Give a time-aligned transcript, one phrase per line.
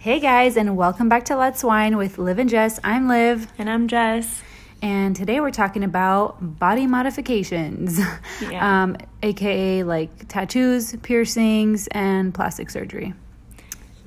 [0.00, 2.80] Hey guys, and welcome back to Let's Wine with Liv and Jess.
[2.82, 4.42] I'm Liv, And I'm Jess.
[4.80, 7.98] and today we're talking about body modifications,
[8.40, 8.82] Yeah.
[8.84, 13.12] um, aka like tattoos, piercings, and plastic surgery.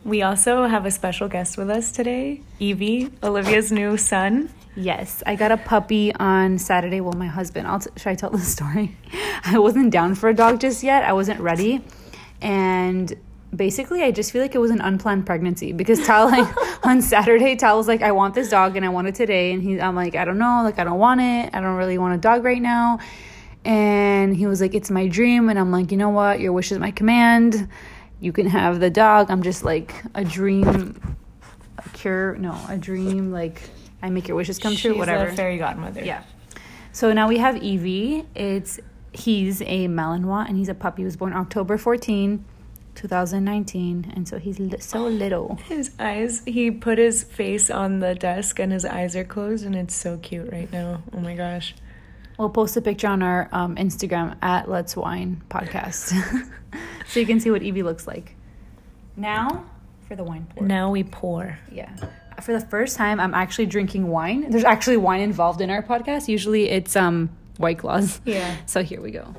[0.04, 4.50] We also have a special guest with us today, Evie, Olivia's new son.
[4.76, 7.00] Yes, I got a puppy on Saturday.
[7.02, 7.68] Well, my husband.
[7.68, 8.98] I'll t- should I tell the story?
[9.46, 11.04] I wasn't down for a dog just yet.
[11.04, 11.82] I wasn't ready,
[12.42, 13.14] and
[13.56, 16.48] basically, I just feel like it was an unplanned pregnancy because Tal like
[16.86, 19.62] on Saturday, Tal was like, "I want this dog and I want it today," and
[19.62, 21.50] he, I'm like, "I don't know, like I don't want it.
[21.54, 23.00] I don't really want a dog right now."
[23.66, 26.40] And he was like, "It's my dream," and I'm like, "You know what?
[26.40, 27.70] Your wish is my command.
[28.20, 31.16] You can have the dog." I'm just like a dream
[31.78, 32.36] a cure.
[32.38, 33.62] No, a dream like.
[34.02, 35.30] I make your wishes come true, She's whatever.
[35.30, 36.04] a fairy godmother.
[36.04, 36.24] Yeah.
[36.92, 38.26] So now we have Evie.
[38.36, 38.78] It's
[39.14, 41.04] he's a Malinois and he's a puppy.
[41.04, 42.44] He was born October 14,
[42.96, 45.56] 2019, and so he's li- so little.
[45.68, 49.76] His eyes, he put his face on the desk and his eyes are closed, and
[49.76, 51.02] it's so cute right now.
[51.14, 51.76] Oh my gosh.
[52.38, 56.14] We'll post a picture on our um, Instagram at Let's Wine Podcast,
[57.08, 58.36] so you can see what Evie looks like.
[59.16, 59.66] Now
[60.08, 60.66] for the wine pour.
[60.66, 61.60] Now we pour.
[61.72, 61.92] Yeah.
[62.42, 64.50] For the first time, I'm actually drinking wine.
[64.50, 66.28] There's actually wine involved in our podcast.
[66.28, 68.20] Usually, it's um White Claws.
[68.26, 68.56] Yeah.
[68.66, 69.36] So here we go.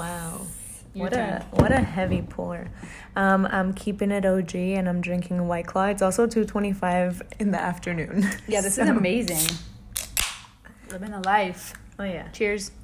[0.00, 0.40] Wow.
[0.94, 1.30] Your What turn.
[1.30, 2.66] a what a heavy pour.
[3.14, 5.86] Um, I'm keeping it OG and I'm drinking White Claw.
[5.86, 8.26] It's also 2:25 in the afternoon.
[8.48, 9.56] Yeah, this is amazing.
[10.90, 11.74] Living the life.
[11.98, 12.28] Oh yeah.
[12.32, 12.70] Cheers.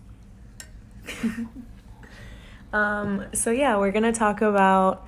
[2.72, 5.06] Um, so yeah, we're gonna talk about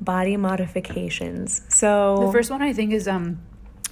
[0.00, 1.62] body modifications.
[1.68, 3.38] So The first one I think is um,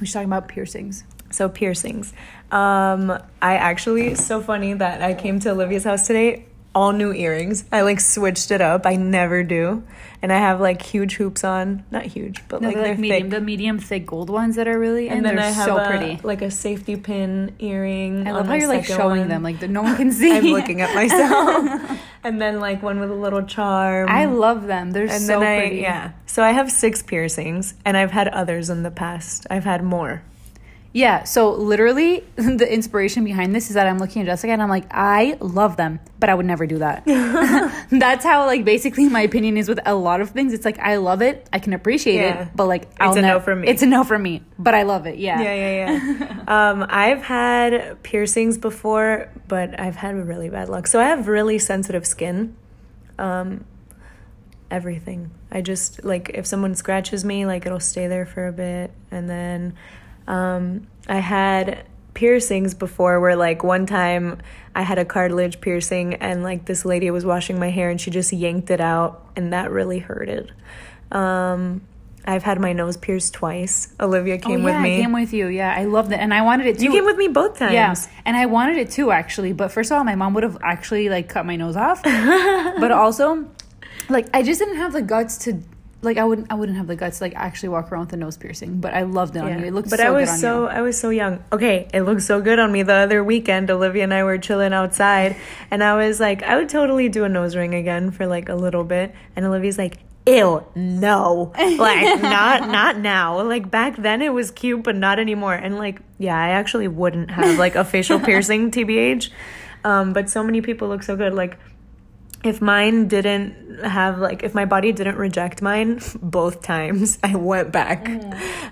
[0.00, 1.04] we should talk about piercings.
[1.30, 2.12] so piercings.
[2.50, 7.64] Um, I actually so funny that I came to Olivia's house today, all new earrings.
[7.72, 8.86] I like switched it up.
[8.86, 9.82] I never do,
[10.22, 11.84] and I have like huge hoops on.
[11.90, 13.30] Not huge, but No, like they're like medium, thick.
[13.30, 15.76] the medium thick gold ones that are really, and and then they're I have so
[15.78, 16.20] a, pretty.
[16.22, 18.26] like a safety pin earring.
[18.26, 19.28] I love how you're like showing one.
[19.28, 20.32] them, like that no one can see.
[20.36, 24.08] I'm looking at myself, and then like one with a little charm.
[24.08, 24.92] I love them.
[24.92, 25.76] They're and so I pretty.
[25.76, 26.12] yeah.
[26.26, 29.46] So I have six piercings, and I've had others in the past.
[29.50, 30.22] I've had more.
[30.94, 34.68] Yeah, so literally the inspiration behind this is that I'm looking at Jessica and I'm
[34.68, 37.04] like, I love them, but I would never do that.
[37.90, 40.52] That's how like basically my opinion is with a lot of things.
[40.52, 42.42] It's like I love it, I can appreciate Yeah.
[42.42, 43.68] it, but like it's a no nev- for me.
[43.68, 45.18] It's a no for me, but I love it.
[45.18, 45.40] Yeah.
[45.40, 46.70] Yeah, yeah, yeah.
[46.70, 50.86] um, I've had piercings before, but I've had really bad luck.
[50.86, 52.54] So I have really sensitive skin.
[53.18, 53.64] Um,
[54.70, 55.30] everything.
[55.50, 59.28] I just like if someone scratches me, like it'll stay there for a bit, and
[59.28, 59.74] then
[60.32, 61.84] um, I had
[62.14, 64.38] piercings before where like one time
[64.74, 68.10] I had a cartilage piercing and like this lady was washing my hair and she
[68.10, 70.52] just yanked it out and that really hurted.
[71.10, 71.82] Um,
[72.24, 73.92] I've had my nose pierced twice.
[73.98, 74.96] Olivia Oh, came yeah, with me.
[74.98, 75.48] I came with you.
[75.48, 76.84] Yeah, I loved it, and I wanted it too.
[76.84, 77.72] You came with me both times.
[77.72, 77.94] Yeah,
[78.24, 79.52] and I wanted it too actually.
[79.52, 82.02] But first of all, my mom would have actually like cut my nose off.
[82.04, 83.48] but also,
[84.08, 85.60] like I just didn't have the guts to
[86.02, 88.16] like I wouldn't I wouldn't have the guts to like actually walk around with a
[88.16, 88.80] nose piercing.
[88.80, 89.66] But I loved it on you.
[89.66, 90.68] It looked but so I was good on so you.
[90.68, 91.44] I was so young.
[91.52, 93.70] Okay, it looked so good on me the other weekend.
[93.70, 95.36] Olivia and I were chilling outside,
[95.70, 98.54] and I was like, I would totally do a nose ring again for like a
[98.54, 99.14] little bit.
[99.36, 101.76] And Olivia's like, Ew, no, like
[102.22, 103.42] not not now.
[103.42, 105.54] Like back then it was cute, but not anymore.
[105.54, 109.30] And like, yeah, I actually wouldn't have like a facial piercing, tbh.
[109.84, 111.34] Um, but so many people look so good.
[111.34, 111.58] Like
[112.44, 117.70] if mine didn't have like if my body didn't reject mine both times i went
[117.72, 118.08] back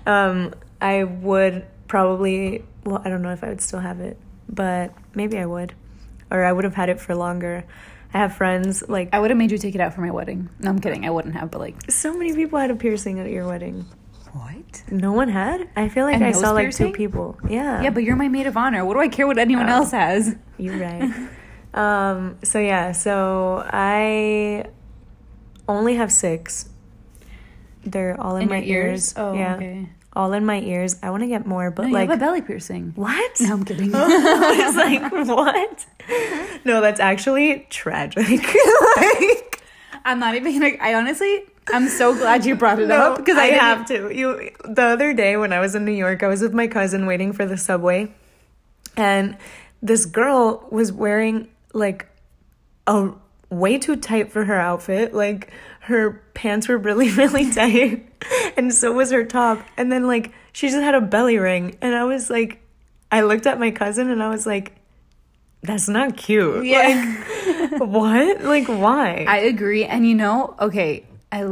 [0.05, 4.17] um i would probably well i don't know if i would still have it
[4.49, 5.73] but maybe i would
[6.29, 7.63] or i would have had it for longer
[8.13, 10.49] i have friends like I would have made you take it out for my wedding.
[10.59, 11.05] No, I'm kidding.
[11.05, 13.85] I wouldn't have, but like so many people had a piercing at your wedding
[14.33, 14.83] what?
[14.89, 18.15] no one had i feel like i saw like two people yeah Yeah, but you're
[18.15, 18.83] my maid of honor.
[18.85, 19.73] What do I care what anyone Oh.
[19.77, 20.35] else has?
[20.57, 21.09] You're right.
[21.73, 24.65] um, so yeah, so I
[25.67, 26.69] only have six.
[27.85, 28.67] They're all in, In my ears.
[28.67, 29.13] ears?
[29.17, 29.55] Oh, yeah.
[29.55, 29.89] okay.
[30.13, 30.97] All in my ears.
[31.01, 32.91] I want to get more, but No, you like have a belly piercing.
[32.95, 33.39] what?
[33.39, 33.91] No, I'm kidding.
[33.95, 35.85] I was like, what?
[36.65, 38.27] No, that's actually tragic.
[38.97, 39.63] like,
[40.03, 40.75] I'm not even gonna.
[40.81, 41.43] I honestly,
[41.73, 44.13] I'm so glad you brought it no, up because I, I, have to.
[44.13, 47.05] You the other day when I was in New York, I was with my cousin
[47.05, 48.11] waiting for the subway,
[48.97, 49.37] and
[49.81, 52.07] this girl was wearing like
[52.87, 53.11] a
[53.49, 55.13] way too tight for her outfit.
[55.13, 55.51] Like
[55.81, 58.07] her pants were really, really tight,
[58.57, 59.65] and so was her top.
[59.77, 62.61] And then like she just had a belly ring, and I was like,
[63.11, 64.75] I looked at my cousin and I was like,
[65.63, 66.65] that's not cute.
[66.65, 67.27] Yeah.
[67.71, 68.43] Like, what?
[68.43, 69.25] Like, why?
[69.27, 69.85] I agree.
[69.85, 71.43] And you know, okay, I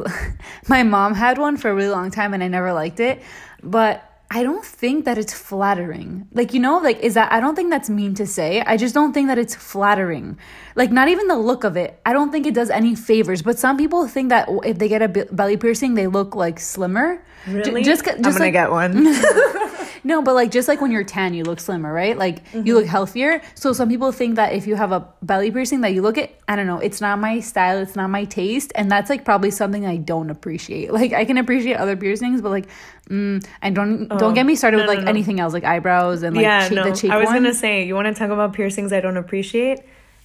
[0.67, 3.21] my mom had one for a really long time and I never liked it,
[3.61, 6.27] but I don't think that it's flattering.
[6.33, 8.61] Like, you know, like is that I don't think that's mean to say.
[8.61, 10.37] I just don't think that it's flattering.
[10.75, 11.99] Like not even the look of it.
[12.05, 15.01] I don't think it does any favors, but some people think that if they get
[15.01, 17.23] a belly piercing, they look like slimmer.
[17.47, 17.81] Really?
[17.81, 19.05] just just I'm gonna like, get one.
[20.03, 22.17] no, but like just like when you're tan, you look slimmer, right?
[22.17, 23.41] Like you look healthier.
[23.55, 26.39] So some people think that if you have a belly piercing, that you look it.
[26.47, 26.79] I don't know.
[26.79, 27.77] It's not my style.
[27.77, 30.91] It's not my taste, and that's like probably something I don't appreciate.
[30.99, 32.67] Like I can appreciate other piercings, but like,
[33.09, 35.09] mm, and don't don't get me started no, with like no, no.
[35.09, 36.83] anything else, like eyebrows and like yeah, cheek, no.
[36.89, 37.35] the cheek I was one.
[37.35, 39.79] gonna say, you want to talk about piercings I don't appreciate?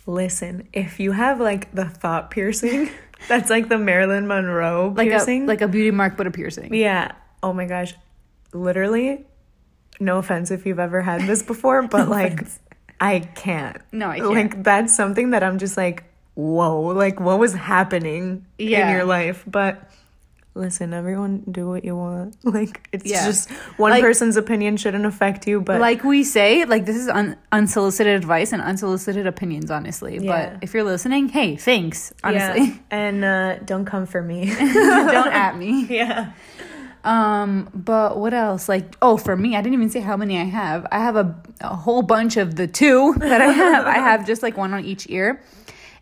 [0.07, 2.91] Listen, if you have like the thought piercing,
[3.29, 5.45] that's like the Marilyn Monroe like piercing.
[5.45, 6.75] a like a beauty mark, but a piercing.
[6.75, 7.13] yeah.
[7.43, 7.95] Oh my gosh.
[8.53, 9.27] Literally,
[10.01, 12.41] no offense if you've ever had this before, but like,
[13.01, 13.79] I can't.
[13.93, 14.31] No, I can't.
[14.35, 16.05] Like, that's something that I'm just like,
[16.35, 18.89] whoa, like, what was happening Yeah.
[18.91, 19.45] in your life?
[19.47, 19.91] But
[20.57, 22.37] listen, everyone do what you want.
[22.45, 23.25] Like, it's Yeah.
[23.27, 27.09] just one Like- person's opinion shouldn't affect you, but like we say, like this is
[27.09, 30.19] un- unsolicited advice and unsolicited opinions, honestly.
[30.21, 30.51] Yeah.
[30.53, 32.29] But if you're listening, hey, thanks, Yeah.
[32.29, 32.81] honestly.
[32.91, 34.47] And uh, don't come for me.
[34.55, 35.87] Don't at me.
[35.91, 36.33] yeah.
[37.05, 38.69] Um, but what else?
[38.69, 40.87] Like, oh, for me, I didn't even say how many I have.
[40.91, 43.87] I have a, a whole bunch of the two that I have.
[43.87, 45.41] I have just like one on each ear.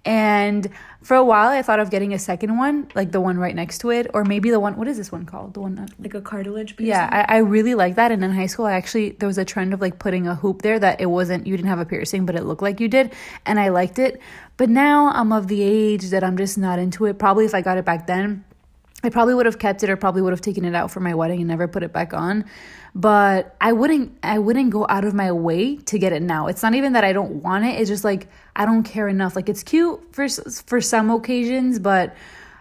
[0.04, 0.68] And
[1.00, 3.78] for a while, I thought of getting a second one, like the one right next
[3.78, 4.76] to it, or maybe the one.
[4.76, 5.54] What is this one called?
[5.54, 5.76] The one.
[5.76, 6.88] That, Like a cartilage piece.
[6.88, 8.10] yeah, I, I really like that.
[8.10, 10.62] And in high school, I actually there was a trend of like putting a hoop
[10.62, 13.12] there that it wasn't you didn't have a piercing, but it looked like you did,
[13.46, 14.20] and I liked it.
[14.56, 17.18] But now I'm of the age that I'm just not into it.
[17.18, 18.44] Probably if I got it back then,
[19.04, 21.14] I probably would have kept it or probably would have taken it out for my
[21.14, 22.44] wedding and never put it back on.
[22.94, 26.46] But I wouldn't I wouldn't go out of my way to get it now.
[26.46, 27.80] It's not even that I don't want it.
[27.80, 29.34] It's just like I don't care enough.
[29.34, 32.14] Like it's cute for for some occasions, but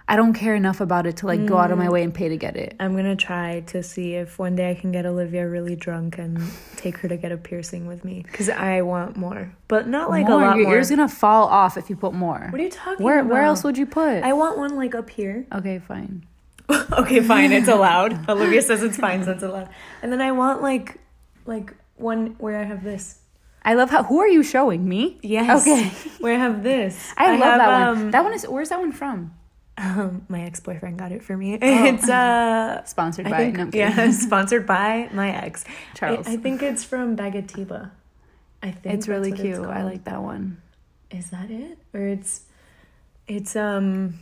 [0.08, 1.94] I don't care enough about it to like go out of my mm.
[1.94, 2.76] way and pay to get it.
[2.82, 6.38] I'm gonna try to see if one day I can get Olivia really drunk and
[6.76, 10.28] take her to get a piercing with me because I want more, but not like
[10.28, 10.76] More, a lot your more.
[10.76, 12.48] ear's gonna fall off if you put more.
[12.50, 13.32] what are you talking Where about?
[13.32, 14.24] where else would you put?
[14.24, 15.46] I want one like up here.
[15.54, 16.26] okay, fine.
[17.00, 18.14] okay, fine, it's allowed.
[18.30, 19.70] Olivia says it's fine, so it's allowed.
[20.02, 21.00] And then I want like,
[21.46, 23.20] like one where I have this.
[23.64, 24.04] I love how.
[24.04, 25.20] Who are you showing me?
[25.22, 25.62] Yes.
[25.62, 25.90] Okay.
[26.20, 27.14] Where I have this.
[27.16, 27.98] I, love have, that one.
[28.06, 28.44] um, That one is.
[28.44, 29.36] Where's that one from?
[29.78, 31.58] Um, my ex boyfriend got it for me.
[31.62, 33.38] It's uh Sponsored by.
[33.38, 35.64] think, no, yeah, sponsored by my ex.
[35.94, 36.28] Charles.
[36.28, 37.92] I, I think it's from Bagatiba.
[38.64, 39.66] I think it's really cute.
[39.66, 40.62] I like that one.
[41.10, 41.78] Is that it?
[41.94, 42.42] Or it's
[43.28, 44.20] it's um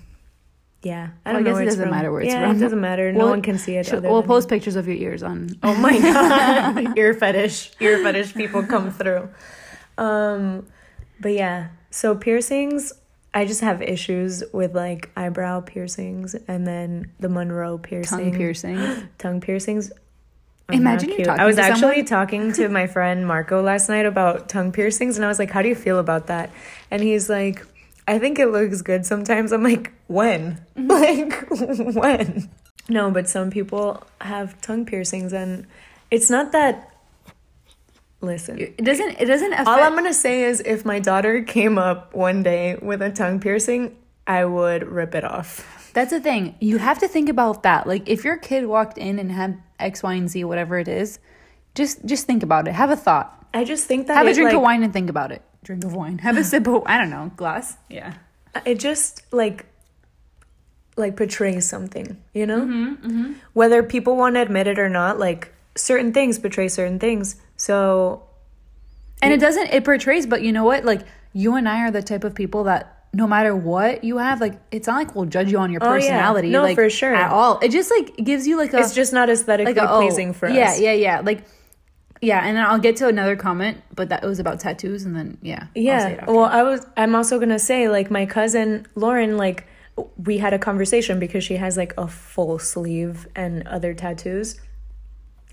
[0.83, 1.09] yeah.
[1.25, 1.49] I don't know.
[1.49, 1.89] guess where it doesn't from.
[1.91, 2.55] matter where it's yeah, from.
[2.55, 3.11] it doesn't matter.
[3.11, 3.91] No We'll- one can see it.
[3.91, 5.49] We'll post pictures of your ears on.
[5.63, 9.29] Oh my god, ear fetish, ear fetish people come through.
[9.97, 10.65] Um,
[11.19, 12.93] but yeah, so piercings.
[13.33, 19.09] I just have issues with like eyebrow piercings and then the Monroe piercing, tongue piercing.
[19.19, 19.91] tongue piercings.
[20.69, 21.27] are Imagine you're cute.
[21.27, 25.25] I was actually someone- talking to my friend Marco last night about tongue piercings, and
[25.25, 26.49] I was like, "How do you feel about that?"
[26.89, 27.65] And he's like,
[28.09, 30.59] "I think it looks good sometimes." I'm like, "When?
[30.75, 30.87] Mm-hmm.
[31.89, 32.49] like when?"
[32.89, 35.67] No, but some people have tongue piercings, and
[36.11, 36.85] it's not that.
[38.21, 39.11] Listen, It doesn't.
[39.19, 39.69] It doesn't affect.
[39.69, 43.39] all I'm gonna say is, if my daughter came up one day with a tongue
[43.39, 43.95] piercing,
[44.27, 45.91] I would rip it off.
[45.93, 46.55] That's the thing.
[46.59, 47.87] You have to think about that.
[47.87, 51.19] Like if your kid walked in and had X, Y, and Z, whatever it is,
[51.75, 52.73] just just think about it.
[52.73, 53.47] Have a thought.
[53.53, 55.41] I just think that Have a drink like, of wine and think about it.
[55.69, 56.17] Drink of wine.
[56.17, 57.77] Have a sip of I don't know glass.
[57.89, 58.15] Yeah.
[58.65, 59.67] it just like
[60.97, 63.33] like portrays something you know mm-hmm, mm-hmm.
[63.53, 68.23] whether people want to admit it or not like certain things portray certain things so
[69.21, 69.67] And it doesn't.
[69.71, 70.25] It portrays.
[70.25, 70.85] But you know what?
[70.85, 74.41] Like you and I are the type of people that no matter what you have,
[74.41, 76.17] like it's not like we'll judge you on your personality, Oh, yeah.
[76.17, 76.49] personality.
[76.49, 77.13] No, like, for sure.
[77.13, 77.59] At all.
[77.59, 80.33] It just like gives you like a it's just not aesthetically like a, oh, pleasing
[80.33, 80.55] for us.
[80.55, 81.45] yeah, Yeah, yeah, Like
[82.21, 85.37] yeah, and then I'll get to another comment, but that was about tattoos, and then
[85.41, 88.85] yeah, I'll say it yeah well i was i'm also gonna say like my cousin
[88.95, 89.65] lauren like
[90.17, 94.59] we had a conversation because she has like a full sleeve and other tattoos.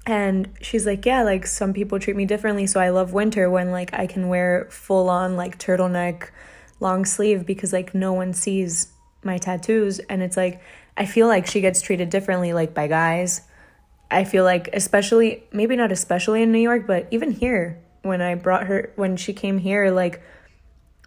[0.06, 3.72] And she's like yeah like some people treat me differently so i love winter when
[3.72, 6.28] like i can wear full on like turtleneck
[6.78, 8.92] long sleeve because like no one sees
[9.24, 9.98] my tattoos.
[9.98, 10.60] And it's like
[10.96, 13.42] i feel like she gets treated differently like by guys
[14.10, 18.34] i feel like especially maybe not especially in new york but even here when i
[18.34, 20.22] brought her when she came here like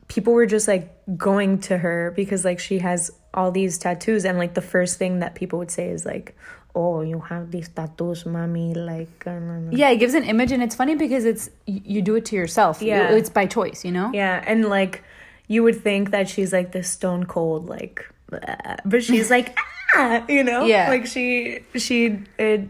[0.07, 4.37] people were just like going to her because like she has all these tattoos and
[4.37, 6.35] like the first thing that people would say is like
[6.75, 10.51] oh you have these tattoos mommy like uh, no, no." Yeah, it gives an image,
[10.51, 12.79] and it's funny because it's you, do it to yourself.
[12.81, 13.11] You- Yeah.
[13.15, 14.11] it's by choice, you know.
[14.13, 15.03] yeah and like
[15.47, 19.57] you would think that she's like this stone cold like "Bleh," but she's like
[19.95, 20.89] ah, you know Yeah.
[20.89, 22.61] like she she it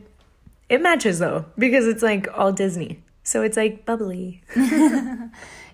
[0.70, 4.42] it matches though because it's like all disney so it's like bubbly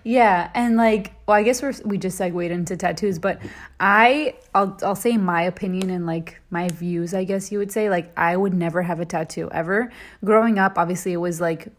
[0.06, 3.40] Yeah, and like, well, I guess we're we just segued into tattoos, but
[3.80, 7.12] I, I'll I'll say my opinion and like my views.
[7.12, 9.90] I guess you would say like I would never have a tattoo ever.
[10.24, 11.72] Growing up, obviously, it was like,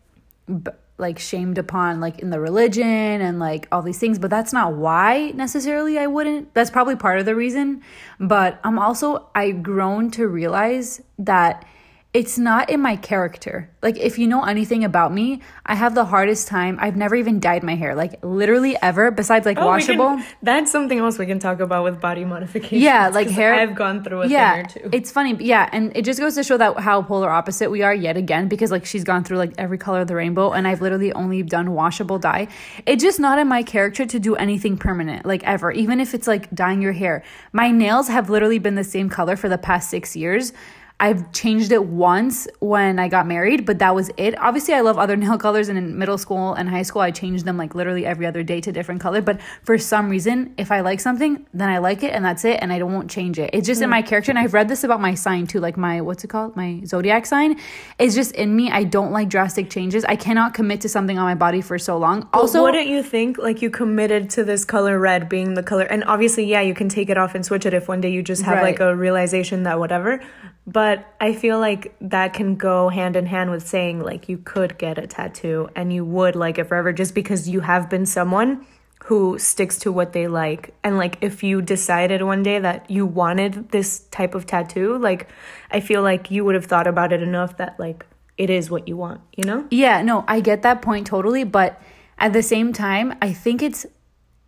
[0.46, 4.52] b- like shamed upon like in the religion and like all these things, but that's
[4.52, 6.54] not why necessarily I wouldn't.
[6.54, 7.82] That's probably part of the reason,
[8.20, 11.66] but I'm also I've grown to realize that
[12.14, 13.70] it's not in my character.
[13.84, 16.78] Like if you know anything about me, I have the hardest time.
[16.82, 20.26] I've never even dyed my hair, like literally ever, besides like Oh, we can- washable.
[20.42, 23.54] that's something else we can talk about with body modification Yeah, like hair.
[23.54, 25.36] i've gone through a yeah, thing or two it's funny.
[25.40, 28.48] Yeah, and it just goes to show that how polar opposite we are yet again
[28.48, 31.44] because like she's gone through like every color of the rainbow, and I've literally only
[31.44, 32.48] done washable dye.
[32.86, 35.72] It's just not in my character to do anything permanent, like ever.
[35.72, 37.22] Even if it's like dyeing your hair,
[37.52, 40.52] my nails have literally been the same color for the past six years.
[41.00, 44.38] I've changed it once when I got married, but that was it.
[44.40, 47.46] Obviously, I love other nail colors, and in middle school and high school, I changed
[47.46, 49.22] them like literally every other day to different color.
[49.22, 52.60] But for some reason, if I like something, then I like it, and that's it,
[52.62, 53.52] and I won't change it.
[53.54, 53.92] It's just in hmm.
[53.92, 56.56] my character, and I've read this about my sign too, like my what's it called,
[56.56, 57.60] my zodiac sign.
[58.00, 58.72] It's just in me.
[58.72, 60.04] I don't like drastic changes.
[60.06, 62.28] I cannot commit to something on my body for so long.
[62.34, 65.84] also Also, wouldn't you think like you committed to this color red being the color
[65.84, 68.24] and obviously yeah you can take it off and switch it if one day you
[68.24, 68.64] just have Right.
[68.64, 70.20] like a realization that whatever
[70.68, 74.78] but i feel like that can go hand in hand with saying like you could
[74.78, 78.66] get a tattoo and you would like it forever just because you have been someone
[79.06, 80.74] who sticks to what they like.
[80.84, 85.30] And like if you decided one day that you wanted this type of tattoo like
[85.72, 88.06] i feel like you would have thought about it enough that like
[88.38, 89.66] it is what you want you know?
[89.72, 91.82] Yeah, no, I get that point totally, but
[92.20, 93.86] at the same time, I think it's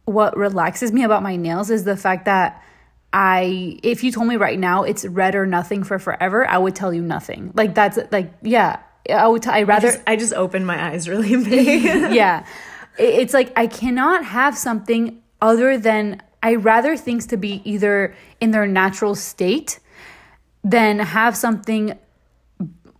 [0.06, 2.64] what relaxes me about my nails is the fact that
[3.12, 6.76] I if you told me right now it's red or nothing for forever, I would
[6.76, 7.52] tell you nothing.
[7.56, 11.44] Like that's like yeah, I would t- I rather I just opened my eyes really
[11.44, 11.84] big.
[12.14, 12.46] yeah.
[12.98, 18.52] It's like I cannot have something other than I rather things to be either in
[18.52, 19.80] their natural state
[20.64, 21.98] than have something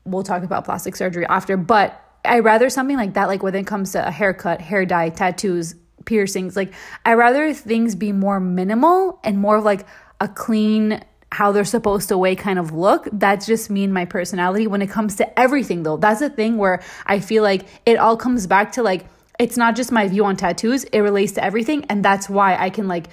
[0.06, 3.68] we'll talk about plastic surgery after, but I rather something like that like when it
[3.68, 5.76] comes to a haircut, hair dye, tattoos,
[6.10, 6.74] piercings, like
[7.06, 9.86] I rather things be more minimal and more of like
[10.20, 11.02] a clean
[11.32, 13.08] how they're supposed to weigh kind of look.
[13.14, 15.98] That's just me and my personality when it comes to everything though.
[15.98, 19.06] That's the thing where I feel like it all comes back to like
[19.38, 22.72] it's not just my view on tattoos, it relates to everything and that's why I
[22.72, 23.08] can like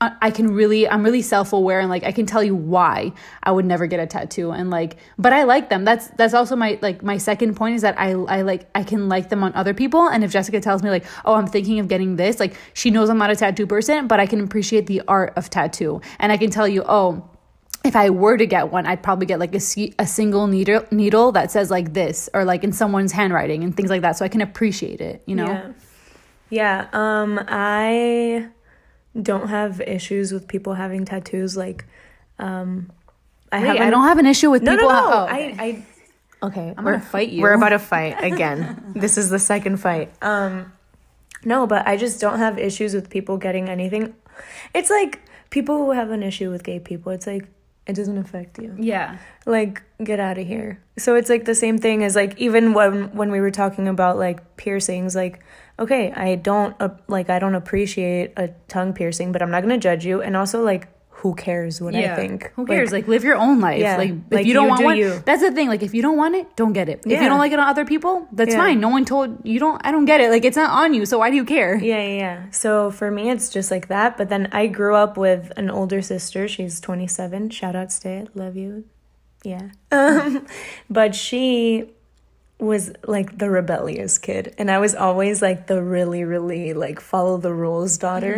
[0.00, 3.12] I can really I'm really self-aware and like I can tell you why
[3.42, 5.84] I would never get a tattoo and like but I like them.
[5.84, 9.08] That's that's also my like my second point is that I I like I can
[9.08, 11.88] like them on other people and if Jessica tells me like, "Oh, I'm thinking of
[11.88, 15.02] getting this." Like she knows I'm not a tattoo person, but I can appreciate the
[15.08, 16.00] art of tattoo.
[16.20, 17.28] And I can tell you, "Oh,
[17.84, 19.60] if I were to get one, I'd probably get like a,
[19.98, 23.90] a single needle needle that says like this or like in someone's handwriting and things
[23.90, 25.46] like that so I can appreciate it, you know?
[25.46, 25.72] Yeah.
[26.50, 26.88] Yeah.
[26.92, 28.48] Um, I
[29.20, 31.56] don't have issues with people having tattoos.
[31.56, 31.84] Like,
[32.38, 32.90] um,
[33.50, 35.12] I Wait, haven't- I don't have an issue with No, people no, no.
[35.12, 35.54] oh, okay.
[35.58, 35.84] I, I.
[36.40, 37.42] Okay, I'm we're gonna fight you.
[37.42, 38.92] We're about to fight again.
[38.94, 40.12] this is the second fight.
[40.22, 40.72] Um,
[41.44, 44.14] no, but I just don't have issues with people getting anything.
[44.72, 47.10] It's like people who have an issue with gay people.
[47.10, 47.48] It's like
[47.88, 48.74] it doesn't affect you.
[48.78, 49.18] yeah.
[49.46, 53.12] like get out of here so it's like the same thing as like even when
[53.16, 55.42] when we were talking about like piercings like
[55.78, 59.78] okay i don't uh, like i don't appreciate a tongue piercing but i'm not gonna
[59.78, 60.86] judge you and also like
[61.20, 62.92] who cares what i think Who cares?
[62.92, 63.80] Like, live your own life.
[63.80, 65.22] Yeah, Like, if like, you don't you want do one, you.
[65.28, 65.66] that's the thing.
[65.68, 66.98] Like, if you don't want it, don't get it.
[67.04, 68.62] If you don't like it on other people, that's Yeah.
[68.64, 68.78] fine.
[68.80, 69.80] No one told you don't.
[69.84, 70.30] I don't get it.
[70.30, 71.04] Like, it's not on you.
[71.10, 71.74] So why do you care?
[71.82, 75.16] yeah yeah yeah so for me it's just like that but then i grew up
[75.16, 78.84] with an older sister she's 27 shout out stay love you
[79.44, 80.46] yeah um
[80.98, 81.90] but she
[82.58, 87.36] was like the rebellious kid and i was always like the really really like follow
[87.38, 88.36] the rules daughter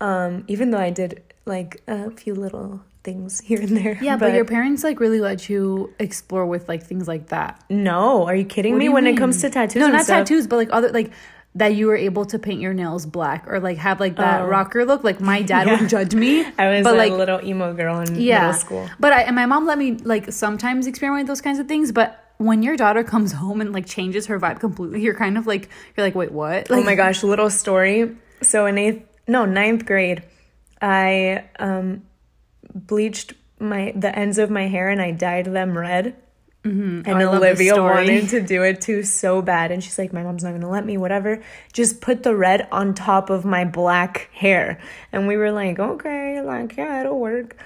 [0.00, 4.34] um even though i did like a few little things here and there Yeah, but,
[4.34, 7.62] your parents like really let you explore with like things like that.
[7.70, 10.18] no are you kidding What me you when it comes to tattoos No, not stuff?
[10.26, 11.12] tattoos, but like other like
[11.54, 14.46] that you were able to paint your nails black or like have like that Oh.
[14.46, 15.04] rocker look.
[15.04, 15.80] Like my dad Yeah.
[15.80, 16.44] would judge me.
[16.58, 19.36] i was but a like little emo girl in yeah, middle school But I and
[19.36, 21.92] my mom let me like sometimes experiment with those kinds of things.
[21.92, 25.46] But when your daughter comes home and like changes her vibe completely, you're kind of
[25.46, 26.68] like you're like, wait, what?
[26.70, 28.16] Like, oh my gosh, little story.
[28.42, 30.22] So in eighth no ninth grade,
[30.80, 32.02] I um,
[32.74, 36.16] bleached my the ends of my hair and I dyed them red.
[36.64, 39.98] And Oh, I love this Olivia wanted to do it too so bad, and she's
[39.98, 40.96] like, "My mom's not gonna let me.
[40.96, 41.40] Whatever.
[41.72, 44.80] Just put the red on top of my black hair."
[45.12, 47.56] And we were like, "Okay, like yeah, it'll work."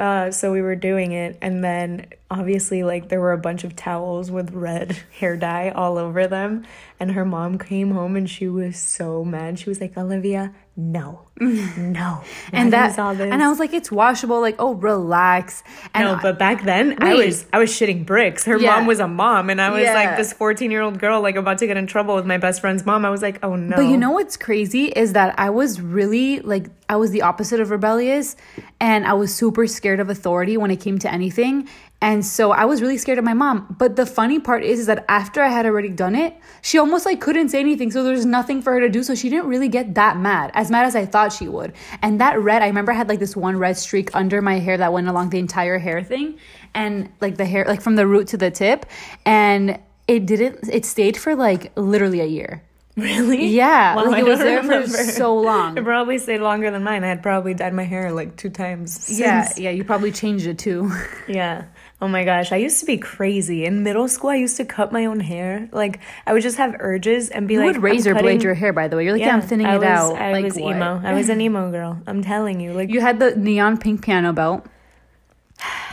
[0.00, 3.74] Uh, so we were doing it, and then obviously, like there were a bunch of
[3.76, 6.64] towels with red hair dye all over them.
[7.00, 9.58] And her mom came home, and she was so mad.
[9.60, 13.92] She was like, "Olivia, no, no." and that all this?" and I was like, it's
[13.92, 14.40] washable.
[14.40, 15.62] Like, oh, relax.
[15.94, 18.44] And no, but back then I was I was shitting bricks.
[18.46, 18.74] Her Yeah.
[18.76, 19.94] mom was a mom, and I was Yeah.
[19.94, 22.60] like this fourteen year old girl, like about to get in trouble with my best
[22.60, 23.04] friend's mom.
[23.04, 23.76] I was like, oh no.
[23.76, 27.60] But you know what's crazy is that I was really like I was the opposite
[27.60, 28.34] of rebellious
[28.80, 31.68] and I was super scared of authority when it came to anything.
[32.00, 33.74] And so I was really scared of my mom.
[33.76, 37.04] But the funny part is, is that after I had already done it, she almost
[37.04, 37.90] like couldn't say anything.
[37.90, 39.02] So there's nothing for her to do.
[39.02, 41.72] So she didn't really get that mad, as mad as I thought she would.
[42.00, 44.76] And that red, I remember I had like this one red streak under my hair
[44.76, 46.38] that went along the entire hair thing.
[46.72, 48.86] And like the hair, like from the root to the tip.
[49.26, 52.62] And it didn't, it stayed for like literally a year.
[52.96, 55.76] really, Yeah, Wow, like it was there for so long.
[55.76, 57.02] It probably stayed longer than mine.
[57.02, 58.92] I had probably dyed my hair like two times.
[59.04, 59.18] Since.
[59.18, 60.92] Yeah, yeah, you probably changed it too.
[61.28, 61.64] Yeah.
[62.00, 63.64] Oh my gosh, I used to be crazy.
[63.64, 65.68] In middle school, I used to cut my own hair.
[65.72, 68.72] Like I would just have urges and be You like, would razor blade your hair,
[68.72, 69.04] by the way.
[69.04, 70.14] You're like, yeah, I'm thinning I it was, out.
[70.14, 70.76] I like was what?
[70.76, 71.00] emo.
[71.04, 72.00] I was an emo girl.
[72.06, 72.72] I'm telling you.
[72.72, 74.64] Like You had the neon pink piano belt,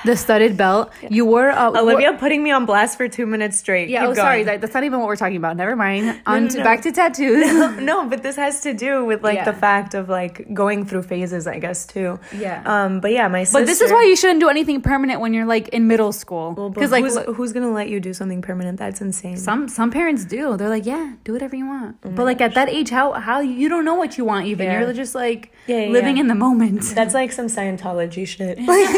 [0.05, 0.91] the studded belt.
[1.09, 3.89] You wore a Olivia putting me on blast for two minutes straight.
[3.89, 5.57] Yeah, Keep oh, sorry, that, that's not even what we're talking about.
[5.57, 6.21] Never mind.
[6.25, 6.63] On no, to no.
[6.63, 7.77] back to tattoos.
[7.81, 9.45] no, but this has to do with like Yeah.
[9.45, 12.19] the fact of like going through phases, I guess too.
[12.35, 12.61] Yeah.
[12.65, 12.99] Um.
[12.99, 13.59] But yeah, my sister.
[13.59, 16.51] but this is why you shouldn't do anything permanent when you're like in middle school.
[16.51, 18.77] Because Because like who's, who's gonna let you do something permanent?
[18.79, 19.37] That's insane.
[19.37, 20.57] some some parents do.
[20.57, 21.97] They're like, yeah, do whatever you want.
[22.03, 24.65] Oh but like at that age, how how you don't know what you want even.
[24.67, 24.79] Yeah.
[24.81, 26.81] You're just like Yeah, living in the moment.
[26.95, 28.59] That's like some Scientology shit.
[28.75, 28.89] Like,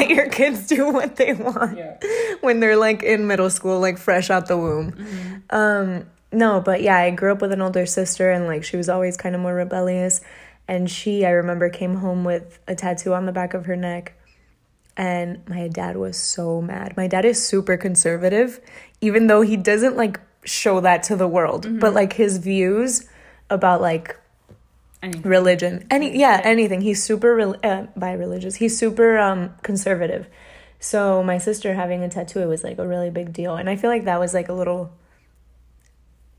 [0.00, 1.78] let your kids do what they want
[2.40, 5.44] when they're like in middle school, like fresh out the womb.
[5.50, 8.88] Um, no, but yeah, I grew up with an older sister, and like she was
[8.88, 10.20] always kind of more rebellious.
[10.68, 14.14] And she, I remember, came home with a tattoo on the back of her neck.
[14.96, 16.96] And my dad was so mad.
[16.96, 18.60] My dad is super conservative,
[19.00, 21.80] even though he doesn't like show that to the world.
[21.80, 23.08] But like his views
[23.48, 24.16] about like
[25.02, 25.22] Anything.
[25.22, 25.86] religion.
[25.90, 26.82] Any yeah anything.
[26.82, 30.26] He's super uh, by religious he's super um conservative.
[30.78, 33.56] So my sister having a tattoo it was like a really big deal.
[33.56, 34.92] And i feel like that was like a little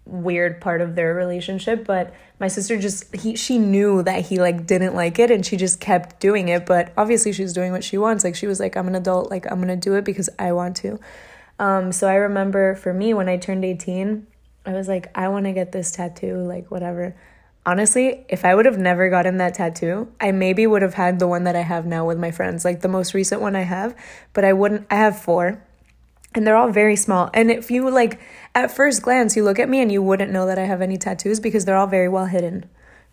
[0.06, 1.86] weird part of their relationship.
[1.86, 5.58] But my sister just he she knew that he like didn't like it and she
[5.58, 6.67] just kept doing it.
[6.67, 8.24] But obviously she's doing what she wants.
[8.24, 9.32] Like she was like i'm an adult.
[9.32, 11.00] Like i'm gonna do it because i want to.
[11.58, 14.28] Um so i remember for me when i turned 18
[14.65, 17.15] i was like i want to get this tattoo like whatever
[17.65, 21.28] honestly if i would have never gotten that tattoo i maybe would have had the
[21.28, 23.95] one that i have now with my friends like the most recent one i have
[24.34, 25.62] but i wouldn't i have four
[26.34, 27.30] and they're all very small.
[27.34, 28.19] And if you like
[28.56, 30.97] at first glance, you look at me and you wouldn't know that I have any
[30.97, 32.69] tattoos because they're all very well hidden.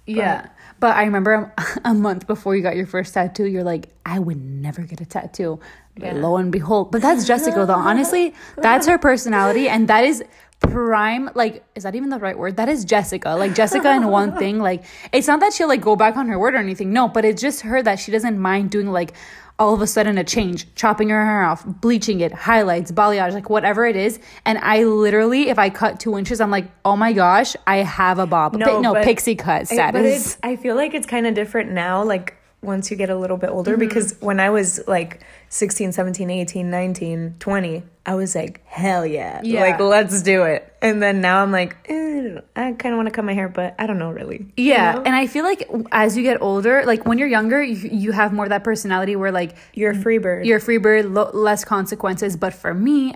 [0.07, 0.49] Yeah.
[0.81, 1.53] But I remember
[1.85, 5.07] a month before you got your first tattoo, you're like, I would never get a
[5.07, 5.59] tattoo.
[5.97, 6.21] But Yeah.
[6.23, 6.93] lo and behold.
[6.93, 7.75] But that's Jessica, though.
[7.75, 9.69] Honestly, that's her personality.
[9.69, 10.23] And that is
[10.61, 12.57] prime, like, is that even the right word?
[12.57, 13.31] That is Jessica.
[13.31, 14.59] Like, Jessica in one thing.
[14.59, 16.93] Like, it's not that she'll, like, go back on her word or anything.
[16.93, 19.13] No, but it's just her that she doesn't mind doing, like,
[19.61, 23.51] all of a sudden a change, chopping her hair off, bleaching it, highlights, balayage, like
[23.51, 24.21] whatever it is.
[24.45, 28.21] And I literally, if I cut two inches, I'm like, oh my gosh, I have
[28.21, 28.55] a bob.
[28.55, 29.93] No, no but- pixie cut I- status.
[30.01, 33.17] But it's I feel like it's kind of different now like once you get a
[33.17, 38.35] little bit older because when I was like 16, 17, 18, 19, 20, I was
[38.35, 39.41] like hell yeah.
[39.45, 39.61] Yeah.
[39.61, 40.73] Like let's do it.
[40.83, 43.77] And then now I'm like eh, I kind of want to cut my hair but
[43.79, 44.47] I don't know really.
[44.57, 45.03] You Yeah, know?
[45.03, 48.33] and I feel like as you get older, like when you're younger, you, you have
[48.33, 50.45] more that personality where like you're a free bird.
[50.45, 52.37] you're a free bird, lo- less consequences.
[52.37, 53.15] But for me,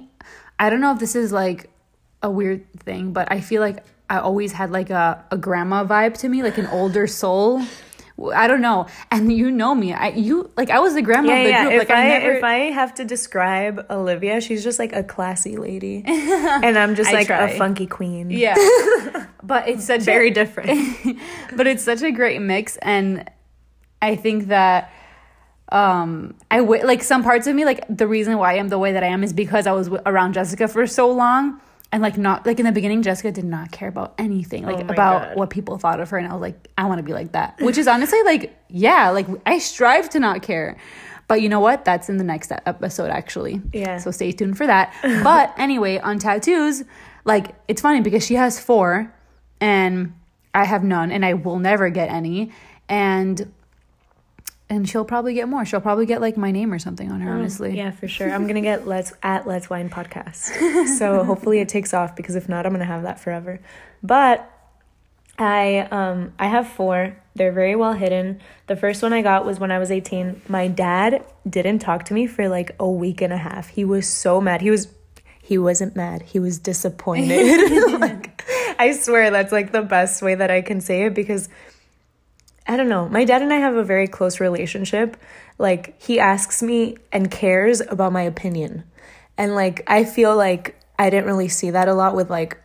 [0.58, 1.68] I don't know if this is like
[2.22, 6.16] a weird thing, but I feel like I always had like a, a grandma vibe
[6.18, 7.62] to me, like an older soul.
[8.30, 9.92] I don't know, and you know me.
[9.92, 11.62] I you like I was the grandma yeah, of the yeah.
[11.62, 11.72] group.
[11.74, 12.32] If like I, never.
[12.32, 17.12] if I have to describe Olivia, she's just like a classy lady, and I'm just
[17.12, 17.50] like try.
[17.50, 18.30] a funky queen.
[18.30, 18.54] yeah,
[19.42, 21.18] but it's such very a, different.
[21.56, 23.28] but it's such a great mix and
[24.00, 24.92] i think that
[25.70, 28.92] um i w- like some parts of me like the reason why i'm the way
[28.92, 31.60] that i am is because i was w- around jessica for so long
[31.92, 34.88] and like not like in the beginning jessica did not care about anything like Oh
[34.92, 35.36] about God.
[35.36, 37.60] what people thought of her and i was like i want to be like that
[37.60, 40.76] which is honestly like yeah like i strive to not care
[41.28, 43.98] but you know what that's in the next episode actually Yeah.
[43.98, 46.82] so stay tuned for that but anyway on tattoos
[47.24, 49.12] like it's funny because she has four
[49.60, 50.12] and
[50.54, 52.50] I have none and I will never get any.
[52.88, 53.50] and
[54.72, 55.66] and she'll probably get more.
[55.66, 57.30] She'll probably get like my name or something on her.
[57.30, 58.32] honestly, Yeah, for sure.
[58.32, 60.50] I'm gonna get Let's at Let's Wine podcast.
[60.98, 63.60] So hopefully it takes off because if not, I'm gonna have that forever.
[64.02, 64.50] But
[65.38, 67.16] I um I have four.
[67.34, 68.40] They're very well hidden.
[68.66, 70.42] The first one I got was when I was 18.
[70.48, 73.68] My dad didn't talk to me for like a week and a half.
[73.68, 74.62] He was so mad.
[74.62, 74.88] He was
[75.42, 76.22] he wasn't mad.
[76.22, 78.00] He was disappointed.
[78.00, 78.42] like
[78.78, 81.50] I swear that's like the best way that I can say it because
[82.66, 83.08] I don't know.
[83.08, 85.16] My dad and I have a very close relationship.
[85.58, 88.84] Like he asks me and cares about my opinion.
[89.36, 92.58] And like I feel like I didn't really see that a lot with like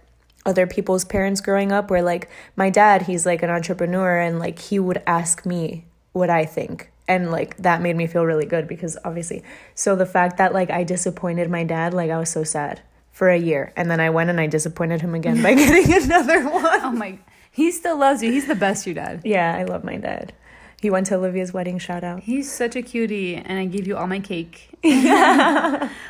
[0.46, 4.60] other people's parents growing up where like my dad, he's like an entrepreneur and like
[4.60, 6.92] he would ask me what I think.
[7.08, 9.44] And like that made me feel really good because obviously.
[9.76, 12.82] So the fact that like I disappointed my dad, like I was so sad
[13.12, 13.74] for a year.
[13.76, 16.82] And then I went and I disappointed him again by getting another one.
[16.84, 17.18] Oh my,
[17.58, 18.32] he still loves you.
[18.32, 19.22] He's the best, you dad.
[19.26, 20.32] Yeah, I love my dad.
[20.80, 21.80] He went to Olivia's wedding.
[21.80, 22.22] Shout out.
[22.22, 24.70] He's such a cutie, and I gave you all my cake.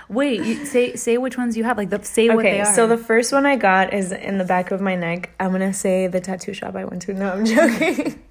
[0.09, 1.77] Wait, you, say say which ones you have.
[1.77, 2.73] Like the say what they Okay, are.
[2.75, 5.29] so the first one I got is in the back of my neck.
[5.39, 7.13] I'm gonna say the tattoo shop I went to.
[7.13, 8.21] No, I'm joking.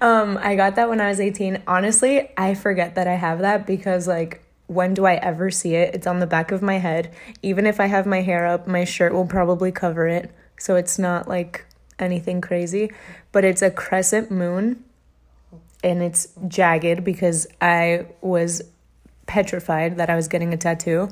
[0.00, 1.62] um, I got that when I was 18.
[1.68, 5.94] Honestly, I forget that I have that because like when do I ever see it?
[5.94, 7.14] It's on the back of my head.
[7.42, 10.32] Even if I have my hair up, my shirt will probably cover it.
[10.58, 11.64] So it's not like
[11.98, 12.92] anything crazy,
[13.32, 14.84] but it's a crescent moon
[15.84, 18.62] and it's jagged because I was
[19.26, 21.08] petrified that I was getting a tattoo.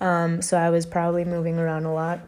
[0.00, 2.20] Um, so I was probably moving around a lot.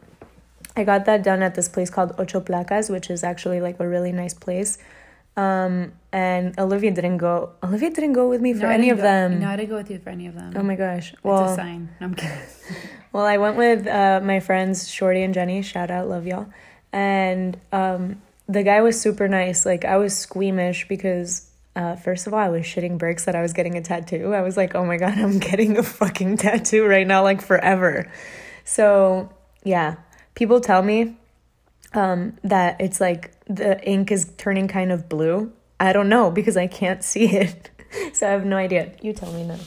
[0.76, 3.88] I got that done at this place called Ocho Placas, which is actually like a
[3.88, 4.78] really nice place.
[5.36, 7.50] Um, and Olivia didn't go.
[7.62, 9.40] Olivia didn't go with me for No, any of go- them.
[9.40, 10.52] No, I didn't go with you for any of them.
[10.56, 11.12] Oh my gosh.
[11.12, 11.88] it's Well, a sign.
[12.00, 12.36] No, I'm kidding.
[13.12, 15.62] well, I went with uh, my friends Shorty and Jenny.
[15.62, 16.48] Shout out, love y'all.
[16.92, 19.64] And um, the guy was super nice.
[19.64, 23.42] Like I was squeamish because uh, first of all, I was shitting bricks that I
[23.42, 24.34] was getting a tattoo.
[24.34, 28.10] I was like, oh my god, I'm getting a fucking tattoo right now, like forever.
[28.64, 29.32] So
[29.64, 29.96] yeah,
[30.34, 31.16] people tell me
[31.94, 35.52] um, that it's like the ink is turning kind of blue.
[35.78, 37.70] I don't know because I can't see it.
[38.12, 38.92] so I have no idea.
[39.00, 39.58] You tell me now.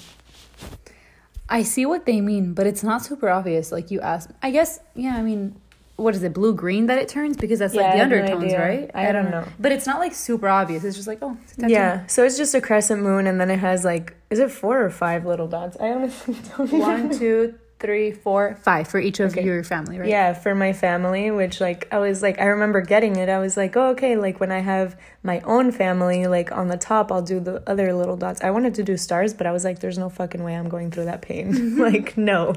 [1.50, 3.72] I see what they mean, but it's not super obvious.
[3.72, 4.80] Like you asked, I guess.
[4.96, 5.60] Yeah, I mean,
[6.04, 6.34] what is it?
[6.34, 8.92] Blue green that it turns because that's Yeah, like the have no undertones, right?
[8.94, 9.48] I don't know.
[9.60, 10.84] But it's not like super obvious.
[10.84, 11.74] It's just like oh, it's a tattoo.
[11.74, 14.84] Yeah, so it's just a crescent moon, and then it has like, is it four
[14.84, 15.78] or five little dots?
[15.80, 19.44] I honestly don't One, two, three, four, five for each of Okay.
[19.44, 20.08] your family, right?
[20.08, 23.28] Yeah, for my family, which like I was like, I remember getting it.
[23.30, 26.78] I was like, oh, okay, like when I have my own family, like on the
[26.78, 28.42] top, I'll do the other little dots.
[28.42, 30.92] I wanted to do stars, but I was like, there's no fucking way I'm going
[30.92, 31.78] through that pain.
[31.88, 32.54] like, no.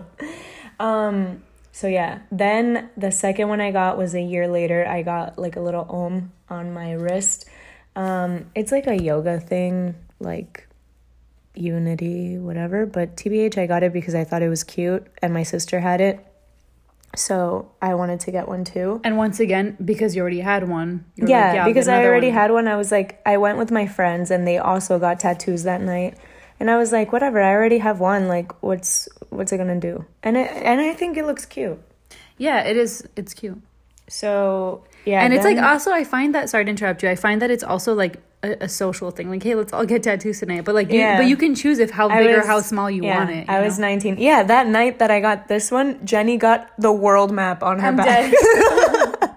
[0.78, 1.42] Um,
[1.76, 4.86] so yeah, then the second one I got was a year later.
[4.88, 7.44] I got like a little om on my wrist.
[7.94, 10.66] Um, it's like a yoga thing, like
[11.54, 12.86] unity, whatever.
[12.86, 16.00] But TBH, I got it because I thought it was cute, and my sister had
[16.00, 16.26] it.
[17.14, 19.02] So I wanted to get one too.
[19.04, 21.04] And once again, because you already had one.
[21.16, 22.34] Yeah, like, I'll because I already one.
[22.38, 22.68] had one.
[22.68, 26.16] I was like, I went with my friends and they also got tattoos that night.
[26.58, 28.28] And I was like, whatever, I already have one.
[28.28, 30.04] Like, what's what's it gonna do?
[30.22, 31.78] And it, and I think it looks cute.
[32.38, 33.06] Yeah, it is.
[33.16, 33.60] It's cute.
[34.08, 37.08] So yeah, and it's like also I find that sorry to interrupt you.
[37.10, 39.28] I find that it's also like a, a social thing.
[39.30, 40.64] Like, hey, let's all get tattoos tonight.
[40.64, 41.16] But like, you, Yeah.
[41.18, 43.48] but you can choose if how I big or how small you yeah, want it.
[43.48, 43.88] I you was know?
[43.88, 44.18] 19.
[44.18, 47.88] Yeah, that night that I got this one, Jenny got the world map on her
[47.88, 48.06] I'm back.
[48.06, 48.32] dead.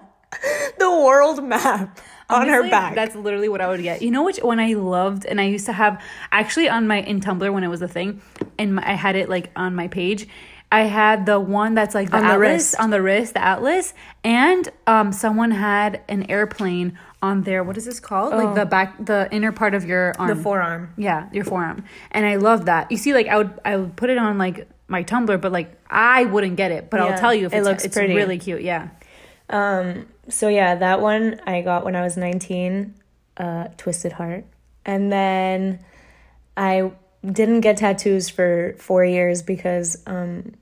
[0.78, 1.98] the world map
[2.32, 2.94] on her back.
[2.94, 4.02] That's literally what I would get.
[4.02, 7.20] You know which one I loved, and I used to have actually on my in
[7.20, 8.20] Tumblr when it was a thing,
[8.58, 10.26] and my, I had it like on my page.
[10.72, 12.80] I had the one that's like the On the atlas wrist.
[12.80, 17.84] on the wrist, the atlas, and um, someone had an airplane on their what is
[17.86, 18.32] this called?
[18.32, 20.34] Like the back, the inner part of your arm, Oh.
[20.34, 20.94] the forearm.
[20.96, 21.84] yeah, your forearm.
[22.12, 22.90] And I love that.
[22.92, 25.76] You see, like I would I would put it on like my Tumblr, but like
[25.90, 26.88] I wouldn't get it.
[26.88, 28.14] But Yeah, I'll tell you if it it's, looks it's pretty.
[28.14, 28.62] really cute.
[28.62, 28.90] Yeah.
[29.48, 32.94] Um, so yeah, that one I got when I was 19,
[33.36, 34.44] uh, Twisted Heart.
[34.86, 35.80] And then
[36.56, 36.90] I
[37.24, 40.54] didn't get tattoos for four years because um,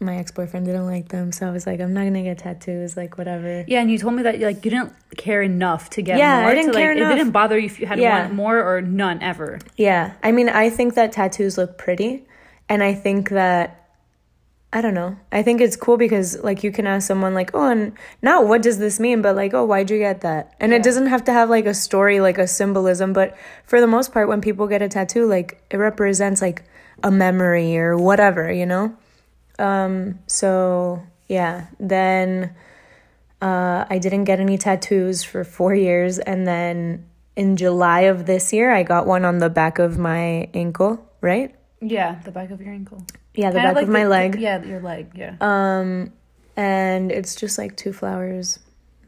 [0.00, 1.32] my ex boyfriend didn't like them.
[1.32, 3.64] So I was like, I'm not gonna get tattoos, like whatever.
[3.66, 6.40] Yeah, and you told me that you like you didn't care enough to get Yeah,
[6.42, 6.50] more.
[6.50, 7.12] I didn't to, like, care enough.
[7.12, 8.26] It didn't bother you if you had Yeah.
[8.26, 9.58] one more or none ever.
[9.76, 12.24] Yeah, I mean, I think that tattoos look pretty,
[12.68, 13.83] and I think that
[14.74, 15.16] I don't know.
[15.30, 18.60] I think it's cool because like you can ask someone like, "Oh, and now what
[18.60, 21.32] does this mean?" But like, "Oh, why'd you get that?" And it doesn't have to
[21.32, 23.12] have like a story, like a symbolism.
[23.12, 26.64] But for the most part, when people get a tattoo, like it represents like
[27.04, 28.96] a memory or whatever, you know.
[29.60, 30.18] Um.
[30.26, 32.52] So yeah, then
[33.40, 37.06] uh, I didn't get any tattoos for four years, and then
[37.36, 41.54] in July of this year, I got one on the back of my ankle, right?
[41.80, 43.06] Yeah, the back of your ankle.
[43.34, 44.40] Yeah, the Kinda back like of my the- leg.
[44.40, 45.10] Yeah, your leg.
[45.14, 45.34] Yeah.
[45.40, 46.12] Um,
[46.56, 48.58] and it's just like two flowers.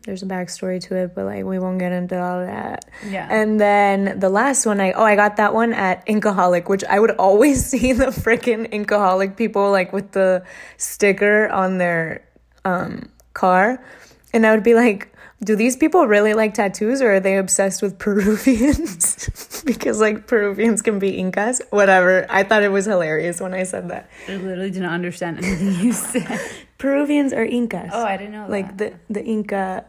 [0.04, 2.84] There's a backstory to it, but like we won't get into all that.
[3.08, 3.26] Yeah.
[3.28, 7.00] And then the last one, I oh I got that one at Inkaholic, which I
[7.00, 10.44] would always see the freaking Inkaholic people like with the
[10.76, 12.24] sticker on their
[12.64, 13.84] um car,
[14.32, 15.12] and I would be like,
[15.44, 19.62] do these people really like tattoos, or are they obsessed with Peruvians?
[19.66, 22.26] because like Peruvians can be Incas, whatever.
[22.30, 24.08] I thought it was hilarious when I said that.
[24.28, 26.40] I literally didn't understand anything you said.
[26.78, 27.90] Peruvians are Incas.
[27.92, 28.46] Oh, I didn't know.
[28.48, 28.94] like that.
[29.08, 29.84] the the Inca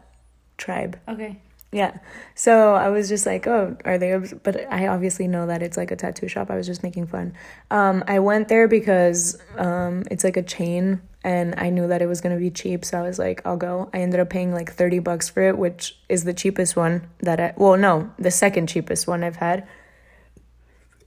[0.56, 0.98] tribe.
[1.08, 1.40] Okay.
[1.70, 1.98] Yeah.
[2.34, 4.12] So I was just like, oh, are they?
[4.12, 6.50] obs-" But I obviously know that it's like a tattoo shop.
[6.50, 7.34] I was just making fun.
[7.70, 12.06] Um, I went there because um, it's like a chain, and I knew that it
[12.06, 12.86] was gonna be cheap.
[12.86, 13.90] So I was like, I'll go.
[13.92, 17.38] I ended up paying like thirty bucks for it, which is the cheapest one that
[17.38, 17.52] I.
[17.56, 19.68] Well, no, the second cheapest one I've had,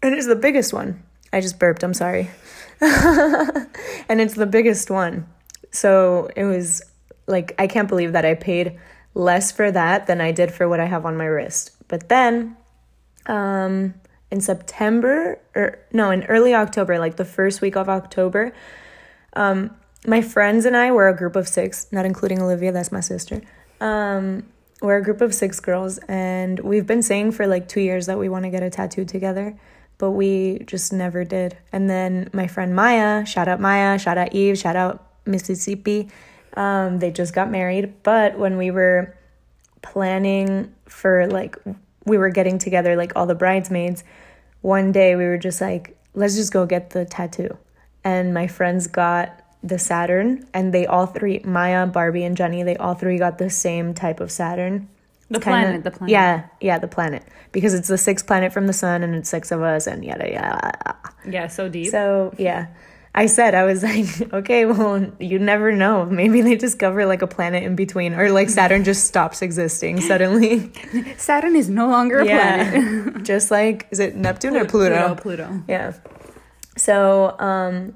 [0.04, 1.02] and it's the biggest one.
[1.34, 1.84] I just burped.
[1.84, 2.30] I'm sorry.
[2.82, 5.28] and it's the biggest one.
[5.71, 6.84] So it was
[7.26, 8.80] like I can't believe that I paid
[9.13, 11.71] less for that than I did for what I have on my wrist.
[11.88, 12.58] But then
[13.28, 13.93] um
[14.32, 18.54] in September or no, in early October, like the first week of October,
[19.34, 19.76] um
[20.08, 23.41] my friends and I were a group of 6, not including Olivia, that's my sister.
[23.80, 24.43] Um
[24.82, 28.17] we're a group of 6 girls and we've been saying for like 2 years that
[28.17, 29.56] we want to get a tattoo together
[30.02, 31.56] but we just never did.
[31.71, 36.10] And then my friend Maya, shout out Maya, shout out Eve, shout out Mississippi.
[36.55, 39.17] Um, they just got married, but when we were
[39.81, 41.55] planning for like
[42.05, 44.03] we were getting together like all the bridesmaids,
[44.61, 47.57] one day we were just like, let's just go get the tattoo.
[48.03, 52.75] And my friends got the Saturn and they all three Maya, Barbie and Jenny, they
[52.77, 54.89] all three got the same type of Saturn.
[55.29, 56.11] The kinda- planet, the planet.
[56.11, 57.23] Yeah, yeah, the planet.
[57.51, 60.29] Because it's the sixth planet from the sun and it's six of us and yada
[60.29, 60.95] yada.
[61.25, 61.91] Yeah, so deep.
[61.91, 62.67] So yeah.
[63.13, 66.06] I said I was like, okay, well, you never know.
[66.06, 70.71] Maybe they discover like a planet in between, or like Saturn just stops existing suddenly.
[71.17, 73.24] Saturn is no longer a planet.
[73.24, 75.15] just like is it Neptune or Pluto?
[75.15, 75.47] Pluto.
[75.47, 75.63] Pluto.
[75.67, 75.93] Yeah.
[76.78, 77.95] So, um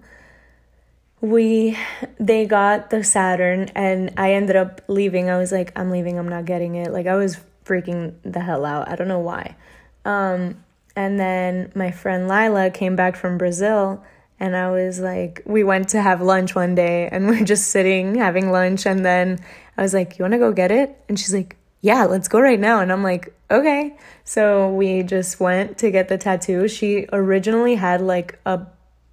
[1.21, 1.77] we
[2.19, 5.29] they got the Saturn and I ended up leaving.
[5.29, 6.91] I was like, I'm leaving, I'm not getting it.
[6.91, 8.89] Like I was freaking the hell out.
[8.89, 9.55] I don't know why.
[10.03, 10.61] Um
[10.95, 14.03] and then my friend Lila came back from Brazil
[14.39, 18.15] and I was like we went to have lunch one day and we're just sitting
[18.15, 19.39] having lunch and then
[19.77, 22.39] I was like, "You want to go get it?" And she's like, "Yeah, let's go
[22.39, 26.67] right now." And I'm like, "Okay." So we just went to get the tattoo.
[26.67, 28.61] She originally had like a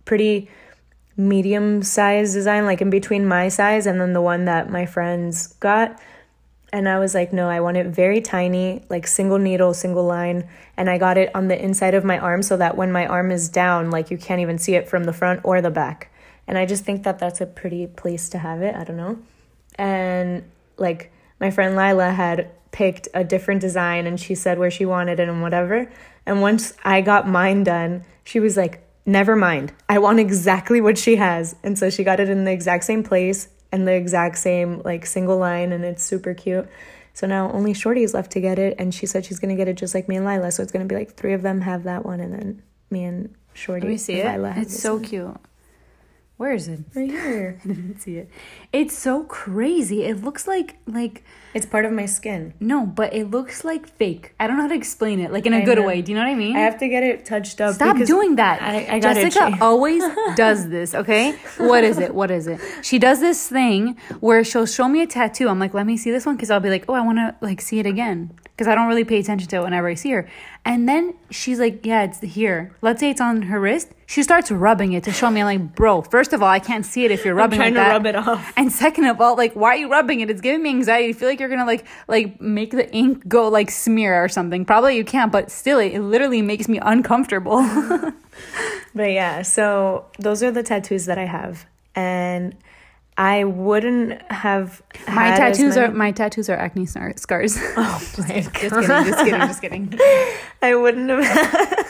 [0.04, 0.48] pretty
[1.16, 5.48] medium size design, like in between my size and then the one that my friends
[5.60, 6.00] got.
[6.72, 10.48] And I was like, no, I want it very tiny, like single needle, single line.
[10.76, 13.30] And I got it on the inside of my arm so that when my arm
[13.30, 16.10] is down, like you can't even see it from the front or the back.
[16.46, 18.74] And I just think that that's a pretty place to have it.
[18.74, 19.18] I don't know.
[19.76, 20.44] And
[20.78, 25.20] like my friend Lila had picked a different design and she said where she wanted
[25.20, 25.90] it and whatever.
[26.24, 29.72] And once I got mine done, she was like, never mind.
[29.90, 31.54] I want exactly what she has.
[31.62, 35.06] And so she got it in the exact same place and the exact same like
[35.06, 36.68] single line and it's super cute.
[37.14, 39.68] So now only Shorty is left to get it and she said she's gonna get
[39.68, 40.52] it just like me and Lila.
[40.52, 43.34] So it's gonna be like three of them have that one and then me and
[43.54, 43.82] Shorty.
[43.86, 44.32] Let me see and it.
[44.38, 45.04] Lila It's so one.
[45.04, 45.36] cute.
[46.42, 46.80] Where is it?
[46.96, 47.60] right here.
[47.64, 48.28] I didn't see it.
[48.72, 50.02] It's so crazy.
[50.02, 51.22] It looks like like
[51.54, 52.54] It's part of my skin.
[52.58, 54.34] no, but it looks like fake.
[54.40, 55.30] I don't know how to explain it.
[55.32, 55.84] Like in a I good know.
[55.86, 56.02] way.
[56.02, 56.56] Do you know what I mean?
[56.56, 57.76] I have to get it touched up.
[57.76, 58.60] Stop doing that.
[58.60, 60.02] I, I got Jessica always
[60.34, 61.38] does this, okay?
[61.58, 62.12] What is it?
[62.12, 62.58] What is it?
[62.82, 65.48] She does this thing where she'll show me a tattoo.
[65.48, 67.36] I'm like, let me see this one because I'll be like, oh, I want to
[67.40, 70.10] like see it again because I don't really pay attention to it whenever I see
[70.10, 70.28] her.
[70.64, 72.76] And then she's like, yeah, it's here.
[72.82, 73.88] Let's say it's on her wrist.
[74.06, 75.40] She starts rubbing it to show me.
[75.40, 77.84] I'm like, bro, first of all, I can't see it if you're rubbing trying like
[77.84, 77.92] to that.
[77.92, 78.52] rub it off.
[78.56, 80.28] And second of all, like, why are you rubbing it?
[80.30, 81.08] It's giving me anxiety.
[81.08, 84.64] I feel like you're gonna like like make the ink go like smear or something.
[84.66, 87.64] Probably you can't, but still, it, it literally makes me uncomfortable.
[88.94, 92.54] But yeah, so those are the tattoos that I have, and
[93.16, 97.58] I wouldn't have my tattoos are my tattoos are acne scar- scars.
[97.76, 99.98] Oh my just kidding, just kidding, just kidding.
[100.62, 101.24] I wouldn't have.
[101.24, 101.86] Had,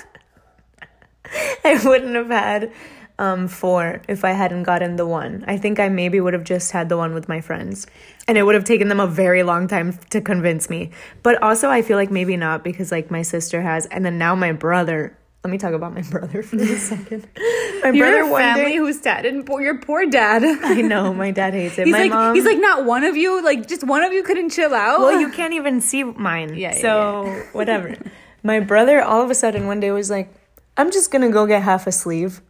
[1.65, 2.73] I wouldn't have had
[3.19, 5.45] um four if I hadn't gotten the one.
[5.47, 7.87] I think I maybe would have just had the one with my friends.
[8.27, 10.91] And it would have taken them a very long time to convince me.
[11.23, 14.35] But also I feel like maybe not because like my sister has and then now
[14.35, 17.27] my brother let me talk about my brother for a second.
[17.83, 20.45] My brother Your one family day who's sad and poor, your poor dad.
[20.63, 21.87] I know my dad hates it.
[21.87, 23.43] He's my like mom he's like not one of you.
[23.43, 25.01] Like just one of you couldn't chill out.
[25.01, 26.55] well, you can't even see mine.
[26.55, 27.97] Yeah, yeah, So whatever.
[28.45, 30.33] My brother all of a sudden one day was like,
[30.77, 32.41] I'm just gonna go get half a sleeve.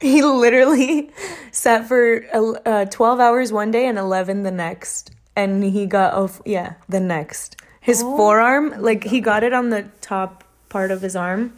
[0.00, 1.10] He literally
[1.52, 2.24] sat for
[2.64, 5.10] uh, 12 hours one day and 11 the next.
[5.36, 7.56] And he got, oh, yeah, the next.
[7.80, 11.52] His forearm, like, he got it on the top part of his arm.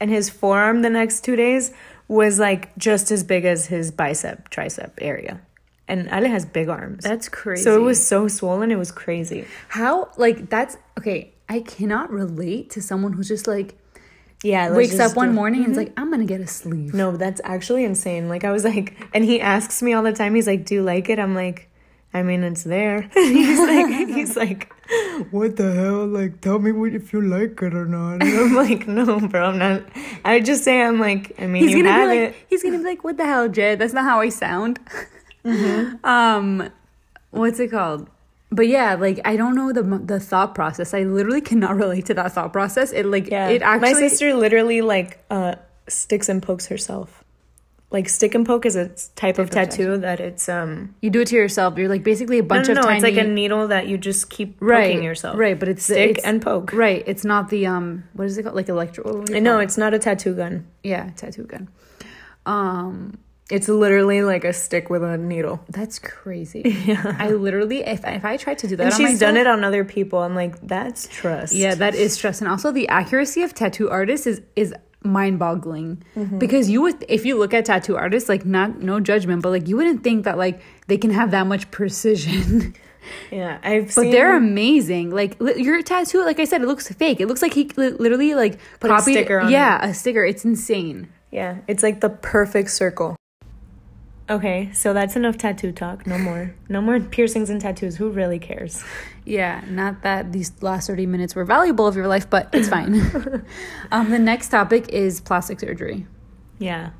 [0.00, 1.72] And his forearm the next two days
[2.06, 5.40] was like just as big as his bicep, tricep area.
[5.86, 7.04] And Ale has big arms.
[7.04, 7.62] That's crazy.
[7.62, 9.46] So it was so swollen, it was crazy.
[9.68, 11.32] how like that's okay.
[11.48, 13.74] I cannot relate to someone who's just like
[14.44, 15.88] Yeah, wakes up one morning and is mm-hmm.
[15.88, 16.92] like, I'm gonna get a sleeve.
[16.92, 18.28] No, that's actually insane.
[18.28, 20.34] Like I was like, and he asks me all the time.
[20.34, 21.67] He's like, "Do you like it?" I'm like,
[22.14, 24.72] "I mean, it's there." he's like, he's like,
[25.30, 26.06] "What the hell?
[26.06, 29.46] Like, tell me what if you like it or not." And I'm like, "No, bro,
[29.50, 29.82] I'm not."
[30.24, 32.36] I just say I'm like, I mean, He's you gonna have be like, it.
[32.48, 33.78] he's gonna be like, what the hell, Jed?
[33.78, 34.78] That's not how I sound.
[36.04, 36.68] Um,
[37.30, 38.08] what's it called?
[38.50, 40.94] But yeah, like I don't know the the thought process.
[40.94, 42.92] I literally cannot relate to that thought process.
[42.92, 45.54] It like Yeah, it actually my sister literally like uh
[45.88, 47.24] sticks and pokes herself.
[47.90, 50.94] Like stick and poke is a type of Type of tattoo that it's um.
[51.00, 51.78] you do it to yourself.
[51.78, 53.96] You're like basically a bunch no, of no, tiny it's like a needle that you
[53.96, 55.38] just keep poking right yourself.
[55.38, 56.72] Right, but it's stick it's, and poke.
[56.74, 58.56] Right, it's not the um what is it called?
[58.56, 59.04] Like electro.
[59.04, 60.66] what do you I know it's not a tattoo gun.
[60.82, 61.68] yeah, tattoo gun.
[62.44, 63.18] Um,
[63.50, 65.60] It's literally like a stick with a needle.
[65.70, 66.62] that's crazy.
[66.86, 69.64] Yeah, I literally if if I tried to do that, And she's done it on
[69.64, 70.18] other people.
[70.18, 71.54] I'm like, that's trust.
[71.54, 72.42] Yeah, that is trust.
[72.42, 76.38] and also the accuracy of tattoo artists is is mind-boggling Mm-hmm.
[76.38, 79.68] because you would if you look at tattoo artists like not no judgment but like
[79.68, 82.74] you wouldn't think that like they can have that much precision
[83.30, 83.58] yeah.
[83.62, 84.10] I've seen but seen.
[84.10, 87.54] they're amazing like li- your tattoo like i said it looks fake it looks like
[87.54, 91.58] he li- literally like Put a copied sticker on yeah a sticker it's insane Yeah,
[91.68, 93.16] it's like the perfect circle.
[94.30, 96.06] Okay, so that's enough tattoo talk.
[96.06, 96.54] No more.
[96.68, 97.96] No more piercings and tattoos.
[97.96, 98.82] Who really cares?
[99.24, 102.94] yeah not that these last 30 minutes were valuable of your life but it's fine
[103.92, 106.06] um the next topic is plastic surgery
[106.58, 106.90] Yeah.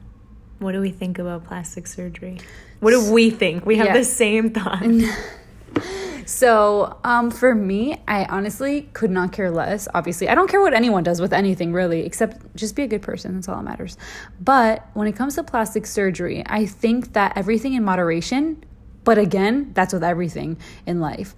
[0.59, 2.39] What do we think about plastic surgery?
[2.81, 3.65] What do we think?
[3.65, 3.93] We have Yeah.
[3.99, 4.83] the same thought.
[6.29, 9.89] So, um, for me, I honestly could not care less.
[9.95, 13.01] Obviously, I don't care what anyone does with anything really, except just be a good
[13.01, 13.35] person.
[13.37, 13.97] That's all that matters.
[14.39, 18.63] But when it comes to plastic surgery, I think that everything in moderation.
[19.05, 21.35] But again, that's with everything in life.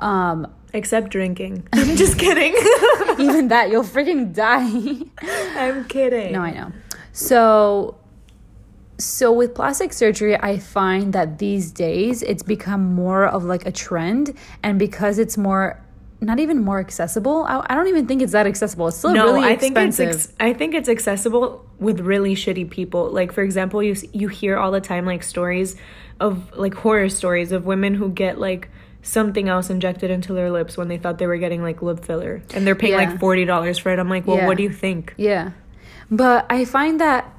[0.00, 1.68] Um, Except drinking.
[1.72, 2.54] I'm just kidding.
[3.24, 4.98] even that, you'll freaking die.
[5.56, 6.32] I'm kidding.
[6.32, 6.72] No, I know.
[7.12, 7.98] So
[8.98, 13.72] so with plastic surgery, I find that these days it's become more of like a
[13.72, 15.80] trend and because it's more
[16.20, 17.44] not even more accessible.
[17.44, 18.88] I, I don't even think it's that accessible.
[18.88, 22.70] It's still no, really I think it's ex- I think it's accessible with really shitty
[22.70, 23.10] people.
[23.10, 25.76] Like for example, you you hear all the time like stories
[26.20, 28.70] of like horror stories of women who get like
[29.02, 32.42] something else injected into their lips when they thought they were getting like lip filler
[32.54, 33.10] and they're paying Yeah.
[33.10, 33.98] like forty dollars for it.
[33.98, 34.46] I'm like, well, Yeah.
[34.46, 35.12] what do you think?
[35.18, 35.50] Yeah.
[36.10, 37.30] But I find that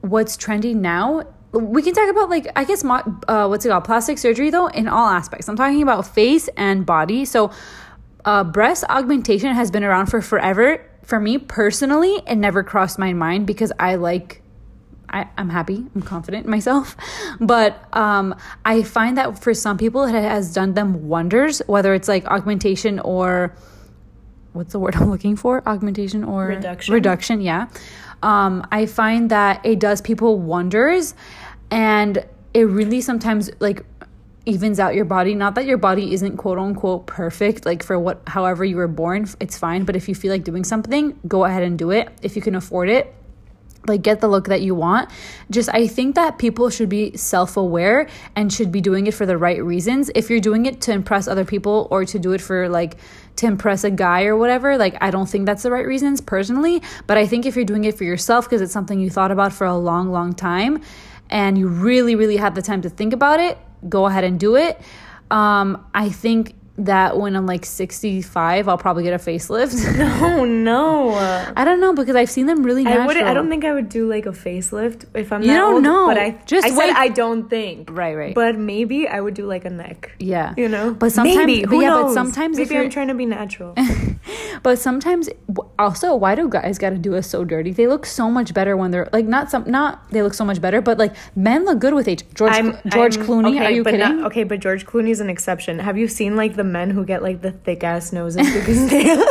[0.00, 3.84] what's trending now, we can talk about like, I guess, uh, what's it called?
[3.84, 5.48] Plastic surgery though, in all aspects.
[5.48, 7.24] I'm talking about face and body.
[7.24, 7.50] So,
[8.24, 10.86] uh, breast augmentation has been around for forever.
[11.04, 14.42] For me personally, it never crossed my mind because I like
[15.12, 15.86] I, I'm happy.
[15.94, 16.96] I'm confident in myself.
[17.40, 18.34] But um,
[18.64, 23.00] I find that for some people, it has done them wonders, whether it's like augmentation
[23.00, 23.56] or
[24.52, 25.66] what's the word I'm looking for?
[25.66, 26.94] Augmentation or Reduction.
[26.94, 27.68] Reduction, yeah.
[28.22, 31.14] Um, I find that it does people wonders
[31.70, 33.84] and it really sometimes like
[34.46, 35.34] evens out your body.
[35.34, 39.28] Not that your body isn't quote unquote perfect, like for what however you were born,
[39.40, 39.84] it's fine.
[39.84, 42.08] But if you feel like doing something, go ahead and do it.
[42.22, 43.14] If you can afford it,
[43.86, 45.08] like get the look that you want
[45.50, 48.06] just i think that people should be self-aware
[48.36, 51.26] and should be doing it for the right reasons if you're doing it to impress
[51.26, 52.96] other people or to do it for like
[53.40, 56.82] to impress a guy or whatever like i don't think that's the right reasons personally
[57.06, 59.50] but i think if you're doing it for yourself because it's something you thought about
[59.50, 60.78] for a long long time
[61.30, 63.56] and you really really had the time to think about it
[63.88, 64.78] go ahead and do it.
[65.30, 66.54] Um i think
[66.86, 71.14] that when i'm like 65 i'll probably get a facelift no, oh, no.
[71.56, 73.16] i don't know because i've seen them really natural I would.
[73.16, 75.42] I don't think I would do like a facelift if I'm.
[75.42, 76.06] You that don't old, know.
[76.06, 76.90] But I Just I said.
[76.96, 77.90] I don't think.
[77.90, 78.34] Right, right.
[78.34, 80.12] But maybe I would do like a neck.
[80.18, 80.54] Yeah.
[80.56, 80.92] You know.
[80.94, 81.62] But sometimes, maybe.
[81.62, 83.74] but Who yeah, but sometimes if maybe I'm trying to be natural.
[84.62, 85.28] but sometimes
[85.78, 87.72] also, why do guys got to do us so dirty?
[87.72, 90.60] They look so much better when they're like not some not they look so much
[90.60, 92.24] better, but like men look good with age.
[92.34, 92.52] George
[92.86, 94.00] George I'm- Clooney, okay, are you kidding?
[94.00, 95.78] not- okay, but George Clooney's an exception.
[95.78, 99.04] Have you seen like the men who get like the thick ass noses because they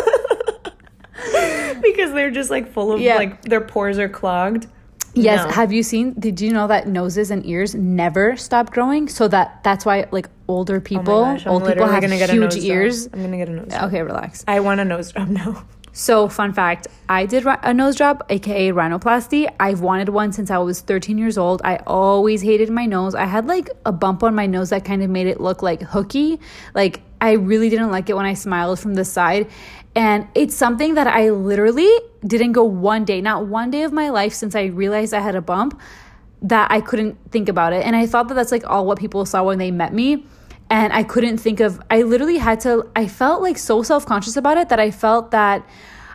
[1.81, 3.15] because they're just like full of Yeah.
[3.15, 4.67] like their pores are clogged?
[5.15, 5.45] Yes.
[5.45, 5.51] No.
[5.51, 6.13] Have you seen?
[6.19, 9.07] Did you know that noses and ears never stop growing?
[9.09, 12.33] So that that's why like older Oh people, gosh, old people have gonna get a
[12.33, 12.63] huge nose job.
[12.63, 13.09] ears.
[13.11, 13.67] I'm gonna get a nose.
[13.69, 13.83] job.
[13.85, 14.43] Okay, relax.
[14.47, 15.65] I want a nose job now.
[15.91, 19.51] So, fun fact I did a nose job, aka rhinoplasty.
[19.59, 21.61] I've wanted one since I was 13 years old.
[21.65, 23.15] I always hated my nose.
[23.15, 25.81] I had like a bump on my nose that kind of made it look like
[25.81, 26.39] hooky.
[26.75, 29.49] Like, I really didn't like it when I smiled from the side.
[29.95, 31.89] And it's something that I literally
[32.25, 35.35] didn't go one day, not one day of my life since I realized I had
[35.35, 35.79] a bump,
[36.41, 37.85] that I couldn't think about it.
[37.85, 40.25] And I thought that that's like all what people saw when they met me
[40.69, 44.57] and I couldn't think of I literally had to I felt like so self-conscious about
[44.57, 45.67] it that I felt that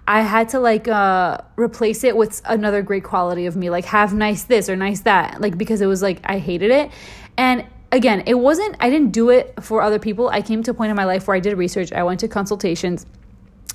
[0.07, 4.15] I had to like uh replace it with another great quality of me like have
[4.15, 6.91] nice this or nice that like because it was like I hated it
[7.37, 10.29] and again it wasn't I didn't do it for other people.
[10.29, 11.93] I came to a point in my life where I did research.
[11.93, 13.07] I went to consultations.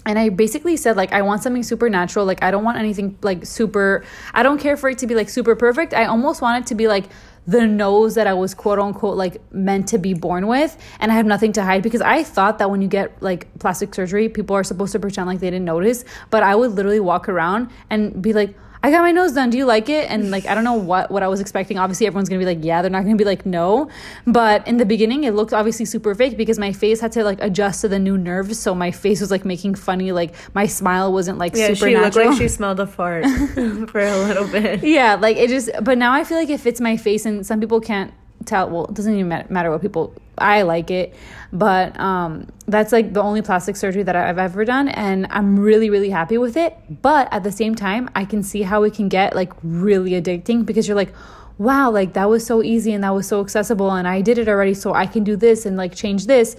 [0.06, 2.26] And I basically said like I want something supernatural.
[2.26, 4.04] Like I don't want anything like super
[4.34, 5.94] I don't care for it to be like super perfect.
[5.94, 7.06] I almost want it to be like
[7.48, 10.78] the nose that I was quote unquote like meant to be born with.
[11.00, 13.94] And I have nothing to hide because I thought that when you get like plastic
[13.96, 16.04] surgery people are supposed to pretend like they didn't notice.
[16.30, 19.50] But I would literally walk around and be like I got my nose done.
[19.50, 20.10] Do you like it?
[20.10, 21.78] And like I don't know what what I was expecting.
[21.78, 23.90] Obviously everyone's going to be like, "Yeah." They're not going to be like, "No."
[24.26, 27.42] But in the beginning it looked obviously super fake because my face had to like
[27.42, 31.12] adjust to the new nerves, so my face was like making funny like my smile
[31.12, 33.26] wasn't like Yeah, she looked like she smelled a fart
[33.90, 34.82] for a little bit.
[34.84, 37.60] yeah, like it just but now I feel like it fits my face and some
[37.60, 38.14] people can't
[38.46, 41.16] tell well, it doesn't even matter what people I like it,
[41.52, 45.90] but um that's like the only plastic surgery that I've ever done and I'm really
[45.90, 49.10] really happy with it, but at the same time I can see how it can
[49.10, 51.14] get like really addicting because you're like
[51.60, 54.48] wow, like that was so easy and that was so accessible and I did it
[54.48, 56.56] already so I can do this and like change this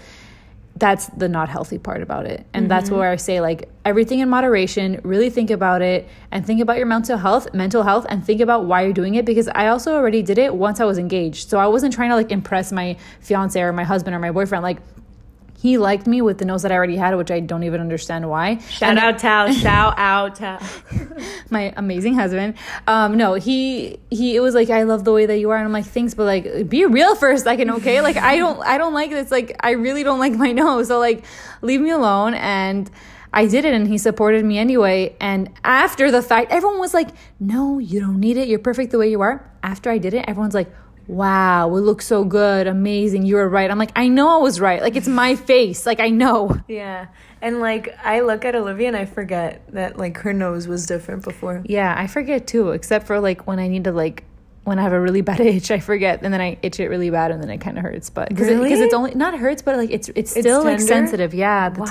[0.81, 2.45] that's the not healthy part about it.
[2.55, 2.99] And that's mm-hmm.
[2.99, 6.87] where I say like everything in moderation, really think about it and think about your
[6.87, 10.23] mental health, mental health and think about why you're doing it because I also already
[10.23, 11.51] did it once I was engaged.
[11.51, 14.63] So I wasn't trying to like impress my fiance or my husband or my boyfriend
[14.63, 14.79] like
[15.61, 18.27] he liked me with the nose that I already had, which I don't even understand
[18.31, 18.57] why.
[18.71, 20.59] Shout out Tal, shout out Tal.
[21.51, 22.55] my amazing husband.
[22.87, 25.67] Um, no, he he it was like I love the way that you are, and
[25.67, 28.01] I'm like thanks, but like be real for a second, okay?
[28.01, 29.31] Like I don't I don't like this.
[29.31, 31.27] Like I really don't like my nose, so like
[31.61, 32.33] leave me alone.
[32.33, 32.91] And
[33.31, 35.15] I did it, and he supported me anyway.
[35.21, 38.49] And after the fact, everyone was like, "No, you don't need it.
[38.49, 40.73] You're perfect the way you are." After I did it, everyone's like.
[41.07, 43.25] Wow, it looks so good, amazing.
[43.25, 43.71] You were right.
[43.71, 44.81] I'm like, I know I was right.
[44.81, 45.87] Like, it's my face.
[45.87, 46.57] Like, I know.
[46.69, 47.07] Yeah.
[47.43, 51.25] And like I look at Olivia and I forget that like her nose was different
[51.25, 51.63] before.
[51.65, 54.25] Yeah, I forget too, except for like when I need to like
[54.65, 57.09] when I have a really bad itch, I forget, and then I itch it really
[57.09, 58.11] bad, and then it kind of hurts.
[58.11, 58.71] But because Really?
[58.75, 61.33] it's only not hurts, but like it's it's still like sensitive.
[61.33, 61.87] Yeah, the Wow.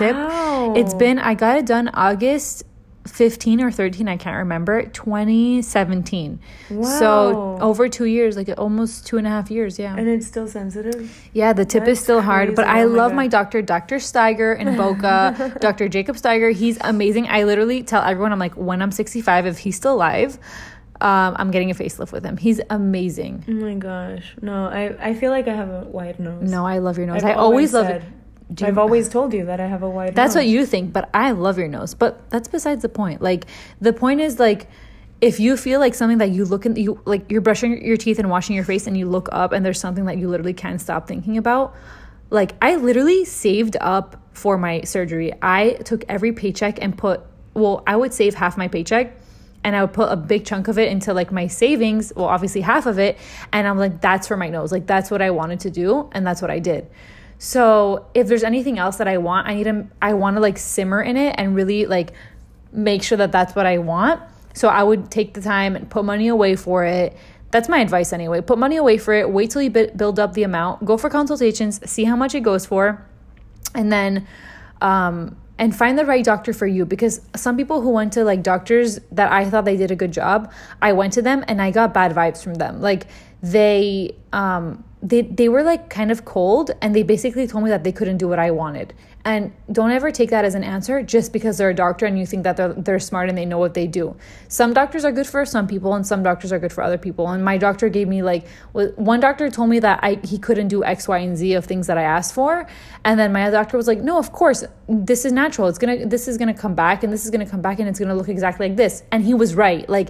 [0.76, 0.86] tip.
[0.86, 2.64] It's been I got it done August.
[3.12, 6.39] 15 or 13 i can't remember 2017
[6.84, 10.47] so over two years like almost two and a half years yeah And it's still
[10.47, 11.30] sensitive.
[11.34, 12.66] yeah, the tip is That's still hard, but.
[12.68, 13.16] I Oh love God.
[13.16, 13.97] my doctor, Dr.
[13.97, 15.89] Steiger in Boca, Dr.
[15.89, 16.53] Jacob Steiger.
[16.53, 17.28] He's amazing.
[17.28, 20.38] I literally tell everyone, I'm like, when I'm 65, if he's still alive,
[21.01, 22.38] um, I'm getting a facelift with him.
[22.38, 23.43] He's amazing.
[23.47, 24.36] Oh my gosh.
[24.41, 26.49] No, I, I feel like I have a wide nose.
[26.49, 27.24] No, I love your nose.
[27.24, 28.07] I've I always love said- it.
[28.53, 30.41] Do I've always told you that I have a wide That's nose.
[30.41, 31.93] what you think, but I love your nose.
[31.93, 33.21] But that's besides the point.
[33.21, 33.45] Like
[33.79, 34.67] the point is like
[35.21, 38.19] if you feel like something that you look in you like you're brushing your teeth
[38.19, 40.81] and washing your face and you look up and there's something that you literally can't
[40.81, 41.75] stop thinking about.
[42.31, 45.33] Like I literally saved up for my surgery.
[45.41, 47.21] I took every paycheck and put
[47.53, 49.15] well, I would save half my paycheck
[49.63, 52.61] and I would put a big chunk of it into like my savings, well obviously
[52.61, 53.19] half of it,
[53.53, 54.71] and I'm like that's for my nose.
[54.71, 56.89] Like that's what I wanted to do and that's what I did.
[57.39, 60.57] So if there's anything else that I want, I need to I want to like
[60.57, 62.11] simmer in it and really like
[62.71, 64.21] make sure that that's what I want.
[64.53, 67.15] So I would take the time and put money away for it.
[67.51, 68.41] That's my advice anyway.
[68.41, 69.29] Put money away for it.
[69.31, 70.83] Wait till you build up the amount.
[70.83, 71.79] Go for consultations.
[71.89, 73.03] See how much it goes for,
[73.73, 74.27] and then
[74.81, 76.85] um, and find the right doctor for you.
[76.85, 80.11] Because some people who went to like doctors that I thought they did a good
[80.11, 82.81] job, I went to them and I got bad vibes from them.
[82.81, 83.07] Like
[83.41, 87.83] they um they they were like kind of cold and they basically told me that
[87.83, 88.93] they couldn't do what I wanted.
[89.25, 92.25] And don't ever take that as an answer just because they're a doctor and you
[92.25, 94.15] think that they're they're smart and they know what they do.
[94.49, 97.27] Some doctors are good for some people and some doctors are good for other people.
[97.29, 100.83] And my doctor gave me like one doctor told me that I he couldn't do
[100.83, 102.67] X, Y, and Z of things that I asked for,
[103.05, 105.69] and then my other doctor was like, "No, of course, this is natural.
[105.69, 107.99] It's gonna this is gonna come back and this is gonna come back and it's
[107.99, 109.87] gonna look exactly like this." And he was right.
[109.87, 110.09] Like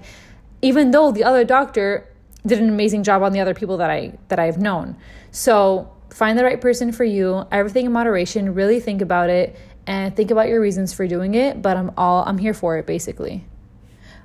[0.61, 2.08] even though the other doctor
[2.45, 4.95] did an amazing job on the other people that I that I've known.
[5.31, 7.45] So find the right person for you.
[7.51, 8.53] Everything in moderation.
[8.53, 9.55] Really think about it
[9.87, 11.61] and think about your reasons for doing it.
[11.61, 13.45] But I'm all I'm here for it basically.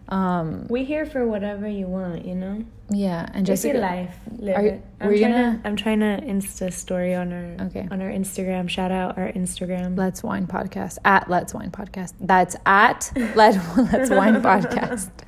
[0.09, 2.63] Um, We here for whatever you want, you know.
[2.91, 4.83] yeah, and Just your life, live Are you- it.
[5.01, 5.69] I'm trying gonna- to.
[5.69, 7.89] I'm trying to Insta story on our Okay.
[7.91, 8.69] on our Instagram.
[8.69, 9.97] Shout out our Instagram.
[9.97, 12.13] Let's Wine Podcast at Let's Wine Podcast.
[12.21, 13.55] That's at Let
[13.93, 15.09] Let's Wine Podcast.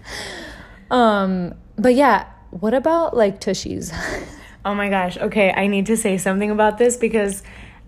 [0.90, 2.26] Um, but yeah,
[2.60, 3.92] what about like tushies?
[4.66, 5.16] Oh my gosh.
[5.16, 7.44] Okay, I need to say something about this because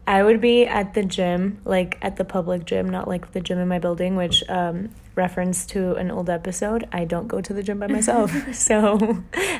[0.06, 3.58] I would be at the gym, like at the public gym, not like the gym
[3.58, 6.86] in my building, which um reference to an old episode.
[6.92, 8.32] I don't go to the gym by myself.
[8.54, 8.96] so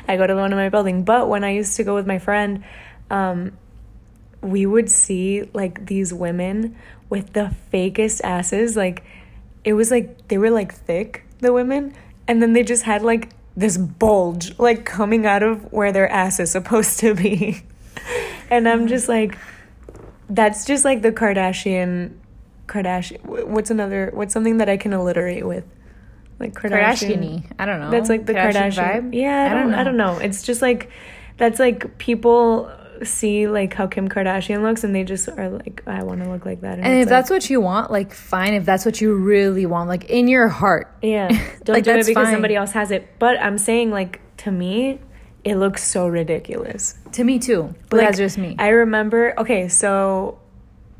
[0.07, 1.03] I go to the one in my building.
[1.03, 2.63] But when I used to go with my friend,
[3.11, 3.51] um
[4.41, 6.77] we would see like these women
[7.09, 9.03] with the fakest asses like
[9.65, 11.93] it was like they were like thick the women
[12.29, 13.29] and then they just had like
[13.59, 17.61] this bulge like coming out of where their ass is supposed to be
[18.49, 19.37] and i'm just like
[20.29, 22.15] that's just like the kardashian
[22.67, 25.65] kardashian what's another what's something that i can alliterate with
[26.39, 27.43] like kardashian Kardashian-y.
[27.59, 27.91] I don't know.
[27.91, 29.13] that's like the Kardashian, vibe.
[29.13, 30.19] Yeah, I don't, I don't know.
[30.19, 30.89] It's just like
[31.35, 32.71] that's like people
[33.05, 36.45] see like how Kim Kardashian looks and they just are like, I want to look
[36.45, 36.79] like that.
[36.79, 38.53] And it's if like, that's what you want, like fine.
[38.53, 41.27] If that's what you really want, like in your heart, yeah,
[41.63, 42.33] don't like, do it because fine.
[42.33, 43.07] somebody else has it.
[43.19, 44.99] But I'm saying like to me,
[45.43, 46.95] it looks so ridiculous.
[47.13, 47.73] to me too.
[47.89, 48.55] But Like, that's just me.
[48.59, 49.33] I remember.
[49.39, 50.39] Okay, so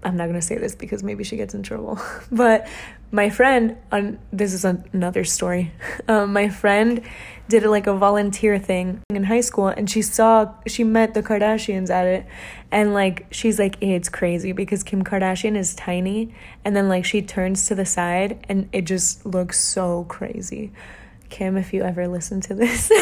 [0.04, 2.00] I'm not gonna say this because maybe she gets in trouble.
[2.32, 2.68] but
[3.12, 5.72] my friend, on this is an- another story.
[6.08, 7.02] Um, my friend
[7.50, 11.22] did it like a volunteer thing in high school, and she saw she met the
[11.24, 12.26] Kardashians at it,
[12.72, 16.34] and like she's like, it's crazy because Kim Kardashian is tiny,
[16.64, 20.72] and then like she turns to the side, and it just looks so crazy.
[21.30, 22.89] Kim, if you ever listen to this.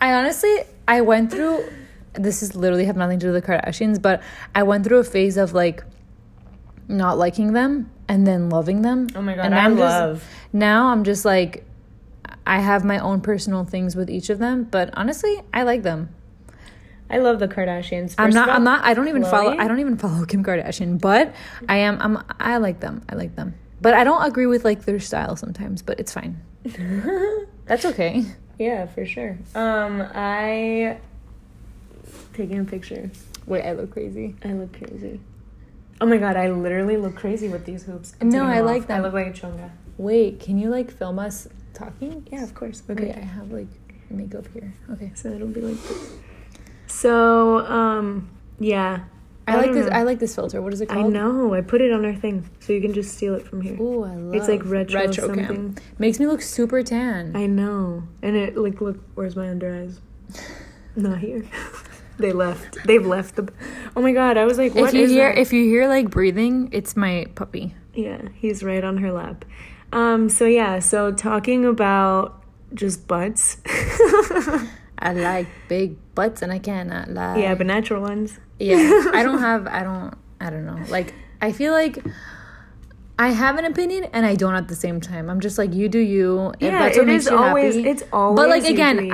[0.00, 0.54] I honestly,
[0.88, 1.64] I went through.
[2.14, 4.22] This is literally have nothing to do with the Kardashians, but
[4.54, 5.84] I went through a phase of like
[6.88, 9.08] not liking them and then loving them.
[9.14, 11.64] Oh my God, and I I'm just- love- now I'm just like,
[12.46, 16.14] I have my own personal things with each of them, but honestly, I like them.
[17.10, 18.14] I love the Kardashians.
[18.18, 18.48] I'm not.
[18.48, 18.84] all, I'm not.
[18.84, 19.56] I don't even follow.
[19.56, 21.34] I don't even follow Kim Kardashian, but
[21.68, 21.98] I am.
[22.00, 22.24] I'm.
[22.40, 23.02] I like them.
[23.08, 25.82] I like them, but I don't agree with like their style sometimes.
[25.82, 26.40] But it's fine.
[27.66, 28.24] That's okay.
[28.58, 29.38] Yeah, for sure.
[29.54, 30.98] Um, I
[32.34, 33.10] taking a picture.
[33.46, 34.36] Wait, I look crazy.
[34.44, 35.20] I look crazy.
[36.00, 38.14] Oh my god, I literally look crazy with these hoops.
[38.20, 38.88] I'm No, I them like off.
[38.88, 39.00] them.
[39.00, 39.70] I look like a chonga.
[39.98, 42.26] Wait, can you like film us talking?
[42.30, 42.82] Yeah, of course.
[42.88, 43.68] Okay, Okay, I have like
[44.10, 44.72] makeup here.
[44.90, 45.12] Okay.
[45.14, 46.12] so it'll be like this.
[46.86, 49.04] So, um, yeah.
[49.46, 49.86] I, like this.
[49.86, 49.92] know.
[49.92, 50.62] I like this filter.
[50.62, 51.04] What is it called?
[51.04, 51.52] I know.
[51.52, 53.78] I put it on our thing, so you can just steal it from here.
[53.78, 54.34] Ooh, I love.
[54.34, 55.14] It's like retro cam.
[55.14, 55.78] something.
[55.98, 57.36] Makes me look super tan.
[57.36, 58.04] I know.
[58.22, 58.98] And it like look.
[59.14, 60.00] Where's my under eyes?
[60.96, 61.44] Not here.
[62.18, 62.78] they left.
[62.86, 63.52] They've left the.
[63.94, 64.38] Oh my god!
[64.38, 65.40] I was like, what if you hear, that?
[65.40, 67.74] if you hear like breathing, it's my puppy.
[67.92, 69.44] Yeah, he's right on her lap.
[69.94, 72.42] Um, so yeah, so talking about
[72.74, 73.58] just butts.
[74.98, 77.38] I like big butts, and I cannot lie.
[77.38, 78.38] yeah, but natural ones.
[78.58, 81.98] yeah i don't have i don't i don't know like i feel like
[83.18, 85.88] i have an opinion and i don't at the same time i'm just like you
[85.88, 88.48] do you if Yeah, that's what it makes is you always- happy it's always but
[88.48, 89.12] like again you.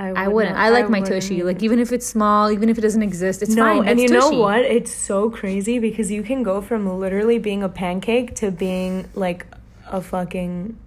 [0.00, 2.68] I wouldn't i wouldn't i like my wouldn't tushy like even if it's small even
[2.68, 4.60] if it doesn't exist it's no, fine and you know what?
[4.60, 9.46] It's so crazy because you can go from literally being a pancake to being like
[9.86, 10.78] a fucking.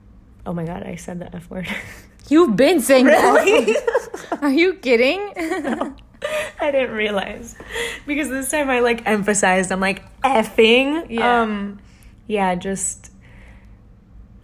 [0.45, 1.67] Oh my god, I said the f word.
[2.29, 3.73] you've been saying Really?
[3.73, 4.37] that.
[4.41, 5.19] are you kidding
[6.61, 7.57] I didn't realize
[8.07, 9.71] because this time I like emphasized.
[9.71, 11.07] I'm like effing.
[11.09, 11.41] Yeah.
[11.41, 11.79] Um,
[12.27, 13.11] yeah, just.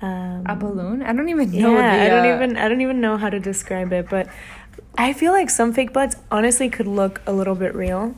[0.01, 2.79] Um, a balloon i don't even know yeah, the, I don't uh, even I don't
[2.79, 4.29] even know how to describe it, but
[4.97, 8.15] I feel like some fake butts honestly could look a little bit real.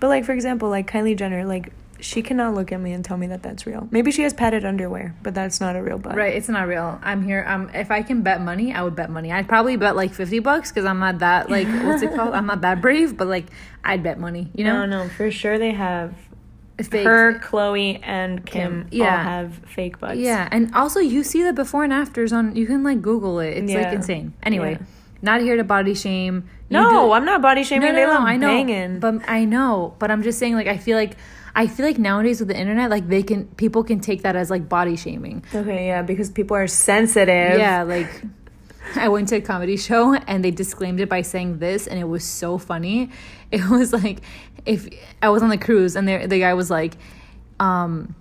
[0.00, 3.16] But like for example, like Kylie Jenner, like she cannot look at me and tell
[3.16, 3.88] me that that's real.
[3.90, 6.16] Maybe she has padded underwear, but that's not a real butt.
[6.16, 6.98] Right, it's not real.
[7.02, 7.44] I'm here.
[7.48, 9.32] Um, if I can bet money, I would bet money.
[9.32, 12.34] I'd probably bet like fifty bucks because I'm not that like what's it called?
[12.34, 13.46] I'm not that brave, but like
[13.82, 14.50] I'd bet money.
[14.54, 16.14] You know, No, no, for sure they have
[16.82, 17.06] Fake.
[17.06, 19.22] her, Khloé, and Kim, Kim, all yeah.
[19.22, 20.18] have fake butts.
[20.18, 22.56] Yeah, and also you see the before and afters on.
[22.56, 23.50] You can like Google it.
[23.58, 24.32] It's like insane.
[24.42, 24.86] Anyway, Yeah.
[25.22, 26.44] not here to body shame.
[26.68, 27.88] You No, I'm not body shaming.
[27.88, 28.98] no, no, they no, I know, banging.
[28.98, 30.54] but I know, but I'm just saying.
[30.54, 31.16] Like, I feel like
[31.54, 34.50] I feel like nowadays with the internet, like they can people can take that as
[34.50, 35.44] like body shaming.
[35.54, 37.58] okay, yeah, because people are sensitive.
[37.60, 38.08] Yeah, like
[38.96, 42.04] I went to a comedy show and they disclaimed it by saying this, and it
[42.04, 43.10] was so funny.
[43.50, 44.20] It was like
[44.66, 44.88] if
[45.22, 46.96] I was on the cruise and the the guy was like,
[47.60, 48.16] um,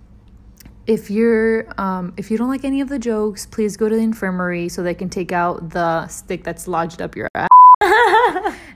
[0.85, 4.01] if you're um, if you don't like any of the jokes, please go to the
[4.03, 7.49] infirmary so they can take out the stick that's lodged up your ass.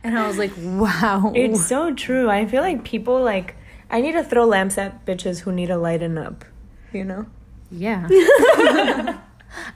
[0.04, 1.32] and I was like, wow.
[1.36, 2.28] It's so true.
[2.28, 3.56] I feel like people like
[3.92, 6.44] I need to throw lamps at bitches who need to lighten up.
[6.92, 7.26] You know?
[7.70, 8.08] Yeah.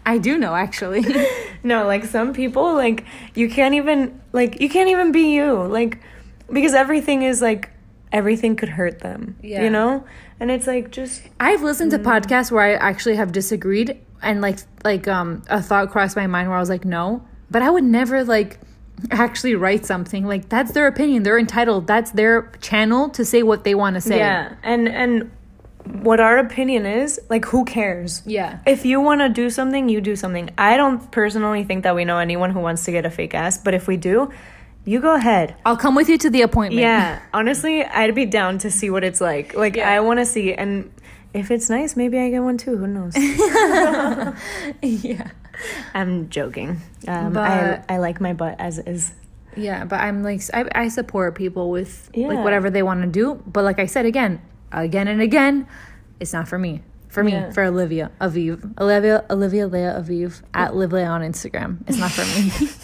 [0.06, 1.06] I do know actually.
[1.64, 6.00] No, like some people, like you can't even like you can't even be you, like
[6.52, 7.70] because everything is like
[8.12, 9.38] everything could hurt them.
[9.42, 9.64] Yeah.
[9.64, 10.04] You know?
[10.40, 14.60] And it's like just I've listened to podcasts where I actually have disagreed and like
[14.84, 17.84] like um a thought crossed my mind where I was like no, but I would
[17.84, 18.60] never like
[19.10, 21.24] actually write something like that's their opinion.
[21.24, 21.86] They're entitled.
[21.86, 24.18] That's their channel to say what they want to say.
[24.18, 24.56] Yeah.
[24.64, 25.32] And and
[25.86, 28.22] what our opinion is, like who cares?
[28.26, 28.60] Yeah.
[28.66, 30.50] If you want to do something, you do something.
[30.58, 33.58] I don't personally think that we know anyone who wants to get a fake ass,
[33.58, 34.32] but if we do,
[34.86, 35.56] you go ahead.
[35.66, 36.82] I'll come with you to the appointment.
[36.82, 39.54] Yeah, honestly, I'd be down to see what it's like.
[39.56, 39.90] Like, Yeah.
[39.92, 40.92] I want to see, and
[41.34, 42.78] if it's nice, maybe I get one too.
[42.78, 43.14] Who knows?
[44.82, 45.30] yeah.
[45.94, 46.82] I'm joking.
[47.08, 49.12] Um, But- I I like my butt as is.
[49.56, 52.28] Yeah, but I'm like I, I support people with Yeah.
[52.28, 53.42] like whatever they want to do.
[53.46, 55.68] But like I said again, again and again,
[56.20, 56.82] it's not for me.
[57.10, 57.52] For me, Yeah.
[57.52, 61.80] for Olivia Aviv, Olivia Olivia Leah Aviv at Live Leah on Instagram.
[61.88, 62.70] It's not for me.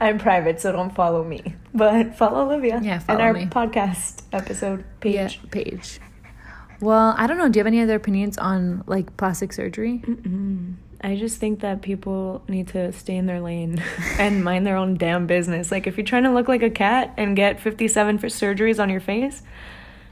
[0.00, 2.80] I'm private, so don't follow me, but follow Olivia.
[2.82, 3.46] Yeah, follow and our me.
[3.46, 5.14] podcast episode page.
[5.14, 6.00] Yeah, page.
[6.80, 7.48] Well, I don't know.
[7.48, 10.02] Do you have any other opinions on like plastic surgery?
[11.00, 13.82] I just think that people need to stay in their lane
[14.18, 15.70] and mind their own damn business.
[15.70, 18.90] Like, if you're trying to look like a cat and get 57 for surgeries on
[18.90, 19.42] your face,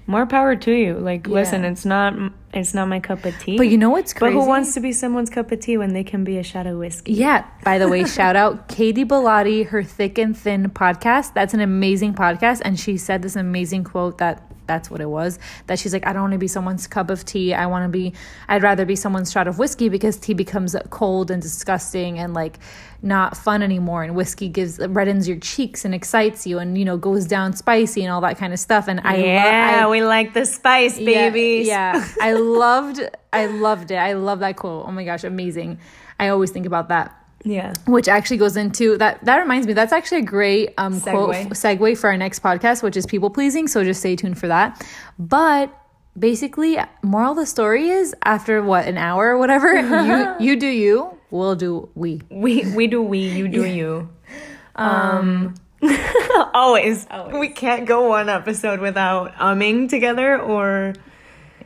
[0.06, 0.94] more power to you.
[0.94, 2.14] Like, listen, it's not
[2.52, 3.56] it's not my cup of tea.
[3.56, 4.34] But you know what's crazy?
[4.34, 6.66] But who wants to be someone's cup of tea when they can be a shot
[6.66, 7.12] of whiskey?
[7.12, 7.46] Yeah.
[7.64, 11.34] By the way, shout out Katie Bellotti, her Thick and Thin podcast.
[11.34, 12.62] That's an amazing podcast.
[12.64, 15.38] And she said this amazing quote that that's what it was.
[15.66, 17.54] That she's like, I don't want to be someone's cup of tea.
[17.54, 18.12] I want to be,
[18.48, 22.58] I'd rather be someone's shot of whiskey because tea becomes cold and disgusting and like
[23.02, 24.02] not fun anymore.
[24.02, 28.02] And whiskey gives, reddens your cheeks and excites you and, you know, goes down spicy
[28.02, 28.88] and all that kind of stuff.
[28.88, 31.28] And I, lo- Yeah, I we like the spice, yeah.
[31.66, 33.00] Yeah, I loved,
[33.32, 33.96] I loved it.
[33.96, 34.86] I love that quote.
[34.86, 35.78] Oh my gosh, amazing.
[36.18, 37.74] I always think about that Yeah.
[37.86, 41.50] which actually goes into that that reminds me that's actually a great um quote Segue.
[41.50, 44.82] segue for our next podcast which is people pleasing so just stay tuned for that
[45.18, 45.70] but
[46.18, 49.74] basically moral of the story is after what an hour or whatever
[50.40, 54.08] you you do you we'll do we We we do we, you do you.
[54.76, 55.54] Um
[56.54, 57.06] always.
[57.10, 57.34] Always.
[57.38, 60.94] We can't go one episode without umming together or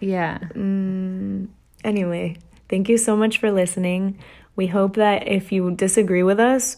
[0.00, 0.38] yeah
[1.84, 2.36] Anyway,
[2.68, 4.18] thank you so much for listening.
[4.58, 6.76] We hope that if you disagree with us,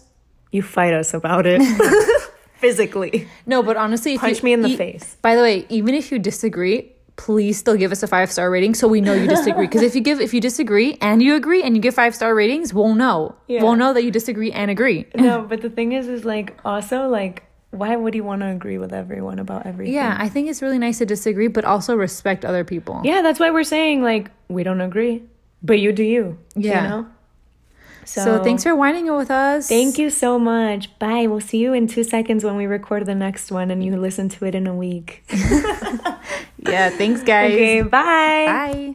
[0.53, 1.61] you fight us about it
[2.61, 3.26] physically.
[3.47, 5.16] no but honestly if Punch you- me in the e- face.
[5.22, 8.74] by the way even if you disagree please still give us a five star rating
[8.74, 11.62] so we know you disagree because if you give if you disagree and you agree
[11.62, 13.62] and you give five star ratings we'll know Yeah.
[13.62, 17.09] we'll know that you disagree and agree No, but the thing is, is like also
[17.09, 19.95] like, why would you want to agree with everyone about everything?
[19.95, 23.01] Yeah, I think it's really nice to disagree, but also respect other people.
[23.05, 25.22] Yeah, that's why we're saying like we don't agree,
[25.62, 26.37] but you do you.
[26.57, 26.83] Yeah.
[26.83, 27.07] You know?
[28.11, 29.69] So, thanks for whining it with us.
[29.69, 30.99] Thank you so much.
[30.99, 31.27] Bye.
[31.27, 34.29] We'll see you in two seconds when we record the next one and you listen
[34.31, 35.25] to it in a week.
[36.69, 37.53] Yeah, thanks, guys.
[37.53, 37.91] Okay, bye.
[38.47, 38.95] Bye.